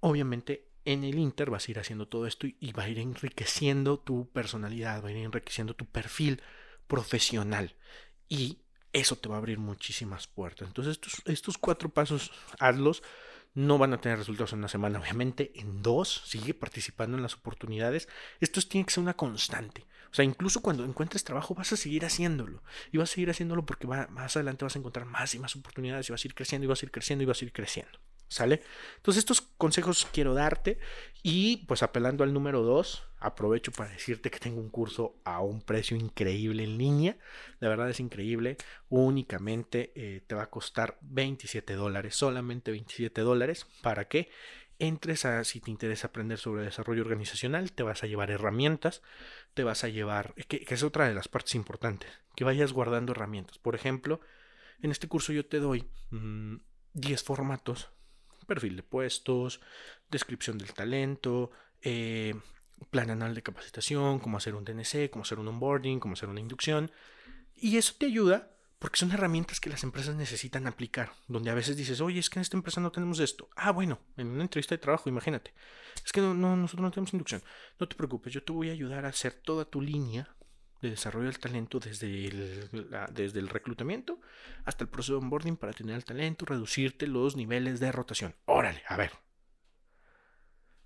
Obviamente 0.00 0.68
en 0.84 1.04
el 1.04 1.18
Inter 1.18 1.50
vas 1.50 1.68
a 1.68 1.70
ir 1.70 1.78
haciendo 1.78 2.08
todo 2.08 2.26
esto 2.26 2.46
y, 2.46 2.72
va 2.72 2.84
a 2.84 2.88
ir 2.88 2.98
enriqueciendo 2.98 3.98
tu 3.98 4.28
personalidad, 4.30 5.02
va 5.04 5.08
a 5.08 5.12
ir 5.12 5.18
enriqueciendo 5.18 5.74
tu 5.74 5.86
perfil 5.86 6.42
profesional 6.88 7.76
y 8.28 8.58
eso 8.92 9.16
te 9.16 9.28
va 9.28 9.36
a 9.36 9.38
abrir 9.38 9.58
muchísimas 9.58 10.26
puertas. 10.26 10.66
Entonces 10.66 10.92
estos, 10.92 11.22
estos 11.26 11.58
cuatro 11.58 11.88
pasos 11.88 12.32
hazlos. 12.58 13.02
No 13.54 13.76
van 13.76 13.92
a 13.92 14.00
tener 14.00 14.16
resultados 14.16 14.54
en 14.54 14.60
una 14.60 14.68
semana, 14.68 14.98
obviamente 14.98 15.52
en 15.56 15.82
dos. 15.82 16.22
Sigue 16.24 16.54
participando 16.54 17.18
en 17.18 17.22
las 17.22 17.34
oportunidades. 17.34 18.08
Esto 18.40 18.62
tiene 18.62 18.86
que 18.86 18.94
ser 18.94 19.02
una 19.02 19.14
constante. 19.14 19.84
O 20.12 20.14
sea, 20.14 20.26
incluso 20.26 20.60
cuando 20.60 20.84
encuentres 20.84 21.24
trabajo 21.24 21.54
vas 21.54 21.72
a 21.72 21.76
seguir 21.76 22.04
haciéndolo. 22.04 22.62
Y 22.92 22.98
vas 22.98 23.10
a 23.10 23.14
seguir 23.14 23.30
haciéndolo 23.30 23.64
porque 23.64 23.86
más 23.86 24.36
adelante 24.36 24.64
vas 24.64 24.76
a 24.76 24.78
encontrar 24.78 25.06
más 25.06 25.34
y 25.34 25.38
más 25.38 25.56
oportunidades 25.56 26.08
y 26.08 26.12
vas 26.12 26.22
a 26.22 26.28
ir 26.28 26.34
creciendo 26.34 26.66
y 26.66 26.68
vas 26.68 26.82
a 26.82 26.84
ir 26.84 26.92
creciendo 26.92 27.22
y 27.22 27.26
vas 27.26 27.40
a 27.40 27.44
ir 27.46 27.52
creciendo. 27.52 27.98
¿Sale? 28.28 28.62
Entonces 28.96 29.20
estos 29.20 29.42
consejos 29.42 30.06
quiero 30.10 30.32
darte 30.32 30.78
y 31.22 31.58
pues 31.66 31.82
apelando 31.82 32.24
al 32.24 32.32
número 32.32 32.62
2, 32.62 33.06
aprovecho 33.20 33.72
para 33.72 33.90
decirte 33.90 34.30
que 34.30 34.38
tengo 34.38 34.58
un 34.58 34.70
curso 34.70 35.16
a 35.24 35.40
un 35.40 35.60
precio 35.60 35.96
increíble 35.96 36.64
en 36.64 36.78
línea. 36.78 37.16
De 37.60 37.68
verdad 37.68 37.90
es 37.90 38.00
increíble. 38.00 38.56
Únicamente 38.88 39.92
eh, 39.94 40.22
te 40.26 40.34
va 40.34 40.44
a 40.44 40.50
costar 40.50 40.98
27 41.02 41.74
dólares, 41.74 42.14
solamente 42.14 42.70
27 42.70 43.20
dólares. 43.22 43.66
¿Para 43.82 44.08
qué? 44.08 44.30
entres 44.86 45.24
a, 45.24 45.44
si 45.44 45.60
te 45.60 45.70
interesa 45.70 46.08
aprender 46.08 46.38
sobre 46.38 46.64
desarrollo 46.64 47.02
organizacional, 47.02 47.72
te 47.72 47.84
vas 47.84 48.02
a 48.02 48.06
llevar 48.06 48.30
herramientas, 48.30 49.02
te 49.54 49.64
vas 49.64 49.84
a 49.84 49.88
llevar, 49.88 50.34
que, 50.48 50.64
es 50.66 50.82
otra 50.82 51.08
de 51.08 51.14
las 51.14 51.28
partes 51.28 51.54
importantes, 51.54 52.10
que 52.34 52.44
vayas 52.44 52.72
guardando 52.72 53.12
herramientas. 53.12 53.58
Por 53.58 53.74
ejemplo, 53.74 54.20
en 54.80 54.90
este 54.90 55.08
curso 55.08 55.32
yo 55.32 55.46
te 55.46 55.58
doy 55.58 55.88
10 56.10 57.22
mm, 57.22 57.24
formatos, 57.24 57.90
perfil 58.46 58.76
de 58.76 58.82
puestos, 58.82 59.60
descripción 60.10 60.58
del 60.58 60.72
talento, 60.72 61.50
eh, 61.80 62.34
plan 62.90 63.10
anual 63.10 63.34
de 63.34 63.42
capacitación, 63.42 64.18
cómo 64.18 64.36
hacer 64.36 64.54
un 64.54 64.64
DNC, 64.64 65.10
cómo 65.10 65.22
hacer 65.22 65.38
un 65.38 65.48
onboarding, 65.48 66.00
cómo 66.00 66.14
hacer 66.14 66.28
una 66.28 66.40
inducción. 66.40 66.90
Y 67.54 67.76
eso 67.76 67.94
te 67.98 68.06
ayuda 68.06 68.51
porque 68.82 68.98
son 68.98 69.12
herramientas 69.12 69.60
que 69.60 69.70
las 69.70 69.84
empresas 69.84 70.16
necesitan 70.16 70.66
aplicar, 70.66 71.12
donde 71.28 71.52
a 71.52 71.54
veces 71.54 71.76
dices, 71.76 72.00
oye, 72.00 72.18
es 72.18 72.28
que 72.28 72.40
en 72.40 72.42
esta 72.42 72.56
empresa 72.56 72.80
no 72.80 72.90
tenemos 72.90 73.20
esto. 73.20 73.48
Ah, 73.54 73.70
bueno, 73.70 74.00
en 74.16 74.26
una 74.26 74.42
entrevista 74.42 74.74
de 74.74 74.80
trabajo, 74.80 75.08
imagínate. 75.08 75.54
Es 76.04 76.10
que 76.10 76.20
no, 76.20 76.34
nosotros 76.34 76.82
no 76.82 76.90
tenemos 76.90 77.12
inducción. 77.12 77.44
No 77.78 77.86
te 77.86 77.94
preocupes, 77.94 78.32
yo 78.32 78.42
te 78.42 78.50
voy 78.50 78.70
a 78.70 78.72
ayudar 78.72 79.04
a 79.04 79.10
hacer 79.10 79.34
toda 79.34 79.66
tu 79.66 79.80
línea 79.80 80.34
de 80.80 80.90
desarrollo 80.90 81.26
del 81.26 81.38
talento 81.38 81.78
desde 81.78 82.26
el, 82.26 82.98
desde 83.12 83.38
el 83.38 83.48
reclutamiento 83.50 84.20
hasta 84.64 84.82
el 84.82 84.90
proceso 84.90 85.12
de 85.12 85.18
onboarding 85.20 85.56
para 85.56 85.72
tener 85.72 85.94
el 85.94 86.04
talento, 86.04 86.44
reducirte 86.44 87.06
los 87.06 87.36
niveles 87.36 87.78
de 87.78 87.92
rotación. 87.92 88.34
Órale, 88.46 88.82
a 88.88 88.96
ver, 88.96 89.12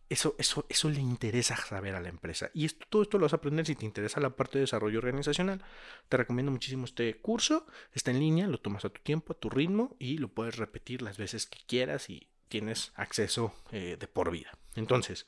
eso, 0.09 0.37
eso, 0.39 0.67
eso 0.69 0.89
le 0.89 1.01
interesa 1.01 1.57
saber 1.57 1.95
a 1.95 2.01
la 2.01 2.09
empresa. 2.09 2.51
Y 2.55 2.65
esto, 2.65 2.87
todo 2.89 3.03
esto 3.03 3.19
lo 3.19 3.25
vas 3.25 3.33
a 3.33 3.37
aprender 3.37 3.67
si 3.67 3.75
te 3.75 3.85
interesa 3.85 4.21
la 4.21 4.31
parte 4.31 4.59
de 4.59 4.63
desarrollo 4.63 4.99
organizacional. 4.99 5.63
Te 6.09 6.17
recomiendo 6.17 6.53
muchísimo 6.53 6.85
este 6.85 7.17
curso. 7.19 7.67
Está 7.93 8.11
en 8.11 8.21
línea, 8.21 8.47
lo 8.47 8.59
tomas 8.59 8.85
a 8.85 8.91
tu 8.91 9.01
tiempo, 9.03 9.33
a 9.33 9.39
tu 9.39 9.51
ritmo 9.51 9.97
y 9.99 10.19
lo 10.19 10.29
puedes 10.29 10.57
repetir 10.57 11.03
las 11.03 11.17
veces 11.17 11.47
que 11.47 11.59
quieras 11.67 12.09
y 12.11 12.29
tienes 12.49 12.93
acceso 12.95 13.55
eh, 13.73 13.97
de 13.99 14.09
por 14.09 14.31
vida. 14.31 14.57
Entonces, 14.75 15.27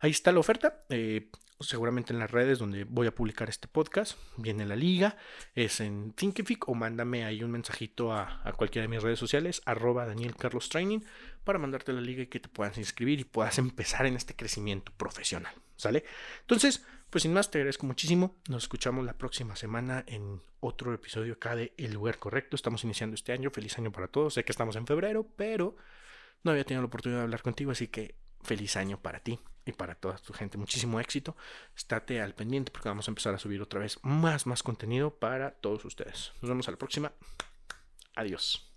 ahí 0.00 0.10
está 0.10 0.32
la 0.32 0.40
oferta. 0.40 0.84
Eh, 0.90 1.30
seguramente 1.60 2.12
en 2.12 2.18
las 2.18 2.30
redes 2.30 2.58
donde 2.58 2.84
voy 2.84 3.06
a 3.06 3.14
publicar 3.14 3.48
este 3.48 3.68
podcast. 3.68 4.18
Viene 4.36 4.66
la 4.66 4.76
liga, 4.76 5.16
es 5.54 5.80
en 5.80 6.12
Thinkific 6.12 6.68
o 6.68 6.74
mándame 6.74 7.24
ahí 7.24 7.42
un 7.42 7.50
mensajito 7.50 8.12
a, 8.12 8.42
cualquiera 8.56 8.84
de 8.84 8.88
mis 8.88 9.02
redes 9.02 9.18
sociales, 9.18 9.62
arroba 9.64 10.06
Daniel 10.06 10.34
Carlos 10.36 10.68
Training, 10.68 11.00
para 11.44 11.58
mandarte 11.58 11.92
la 11.92 12.00
liga 12.00 12.22
y 12.22 12.26
que 12.26 12.40
te 12.40 12.48
puedas 12.48 12.76
inscribir 12.78 13.20
y 13.20 13.24
puedas 13.24 13.58
empezar 13.58 14.06
en 14.06 14.16
este 14.16 14.34
crecimiento 14.34 14.92
profesional. 14.96 15.54
¿Sale? 15.76 16.04
Entonces, 16.42 16.84
pues 17.10 17.22
sin 17.22 17.32
más, 17.32 17.50
te 17.50 17.58
agradezco 17.58 17.86
muchísimo. 17.86 18.36
Nos 18.48 18.64
escuchamos 18.64 19.04
la 19.04 19.18
próxima 19.18 19.56
semana 19.56 20.04
en 20.06 20.40
otro 20.60 20.94
episodio 20.94 21.34
acá 21.34 21.56
de 21.56 21.74
El 21.76 21.92
lugar 21.92 22.18
correcto. 22.18 22.54
Estamos 22.54 22.84
iniciando 22.84 23.14
este 23.14 23.32
año. 23.32 23.50
Feliz 23.50 23.76
año 23.78 23.90
para 23.90 24.08
todos. 24.08 24.34
Sé 24.34 24.44
que 24.44 24.52
estamos 24.52 24.76
en 24.76 24.86
febrero, 24.86 25.26
pero 25.36 25.76
no 26.44 26.52
había 26.52 26.64
tenido 26.64 26.82
la 26.82 26.86
oportunidad 26.86 27.20
de 27.20 27.24
hablar 27.24 27.42
contigo, 27.42 27.72
así 27.72 27.88
que 27.88 28.16
feliz 28.42 28.76
año 28.76 29.00
para 29.00 29.20
ti 29.20 29.40
y 29.66 29.72
para 29.72 29.94
toda 29.94 30.16
tu 30.16 30.32
gente. 30.32 30.58
Muchísimo 30.58 31.00
éxito. 31.00 31.36
Estate 31.76 32.20
al 32.20 32.34
pendiente 32.34 32.70
porque 32.70 32.88
vamos 32.88 33.08
a 33.08 33.10
empezar 33.10 33.34
a 33.34 33.38
subir 33.38 33.60
otra 33.62 33.80
vez 33.80 33.98
más, 34.02 34.46
más 34.46 34.62
contenido 34.62 35.10
para 35.10 35.52
todos 35.52 35.84
ustedes. 35.84 36.32
Nos 36.40 36.48
vemos 36.48 36.68
a 36.68 36.70
la 36.70 36.76
próxima. 36.76 37.12
Adiós. 38.16 38.70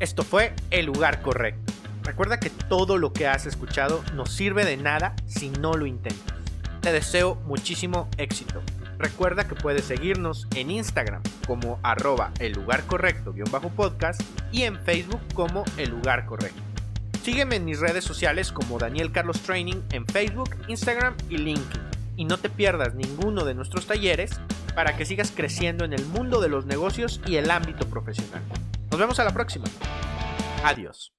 Esto 0.00 0.22
fue 0.22 0.54
El 0.70 0.86
lugar 0.86 1.22
correcto. 1.22 1.72
Recuerda 2.02 2.40
que 2.40 2.50
todo 2.50 2.96
lo 2.96 3.12
que 3.12 3.26
has 3.26 3.46
escuchado 3.46 4.02
no 4.14 4.24
sirve 4.24 4.64
de 4.64 4.76
nada 4.76 5.14
si 5.26 5.50
no 5.50 5.74
lo 5.74 5.86
intentas. 5.86 6.38
Te 6.80 6.92
deseo 6.92 7.34
muchísimo 7.46 8.08
éxito. 8.16 8.62
Recuerda 8.98 9.46
que 9.46 9.54
puedes 9.54 9.84
seguirnos 9.84 10.48
en 10.54 10.70
Instagram 10.70 11.22
como 11.46 11.78
arroba 11.82 12.32
el 12.40 12.52
lugar 12.52 12.84
correcto 12.86 13.34
podcast 13.76 14.20
y 14.52 14.62
en 14.62 14.78
Facebook 14.84 15.20
como 15.34 15.64
el 15.76 15.90
lugar 15.90 16.26
correcto. 16.26 16.67
Sígueme 17.28 17.56
en 17.56 17.66
mis 17.66 17.78
redes 17.78 18.04
sociales 18.04 18.52
como 18.52 18.78
Daniel 18.78 19.12
Carlos 19.12 19.42
Training 19.42 19.82
en 19.92 20.06
Facebook, 20.06 20.48
Instagram 20.66 21.14
y 21.28 21.36
LinkedIn. 21.36 21.82
Y 22.16 22.24
no 22.24 22.38
te 22.38 22.48
pierdas 22.48 22.94
ninguno 22.94 23.44
de 23.44 23.52
nuestros 23.52 23.86
talleres 23.86 24.40
para 24.74 24.96
que 24.96 25.04
sigas 25.04 25.30
creciendo 25.36 25.84
en 25.84 25.92
el 25.92 26.06
mundo 26.06 26.40
de 26.40 26.48
los 26.48 26.64
negocios 26.64 27.20
y 27.26 27.36
el 27.36 27.50
ámbito 27.50 27.86
profesional. 27.86 28.40
Nos 28.90 28.98
vemos 28.98 29.20
a 29.20 29.24
la 29.24 29.34
próxima. 29.34 29.66
Adiós. 30.64 31.17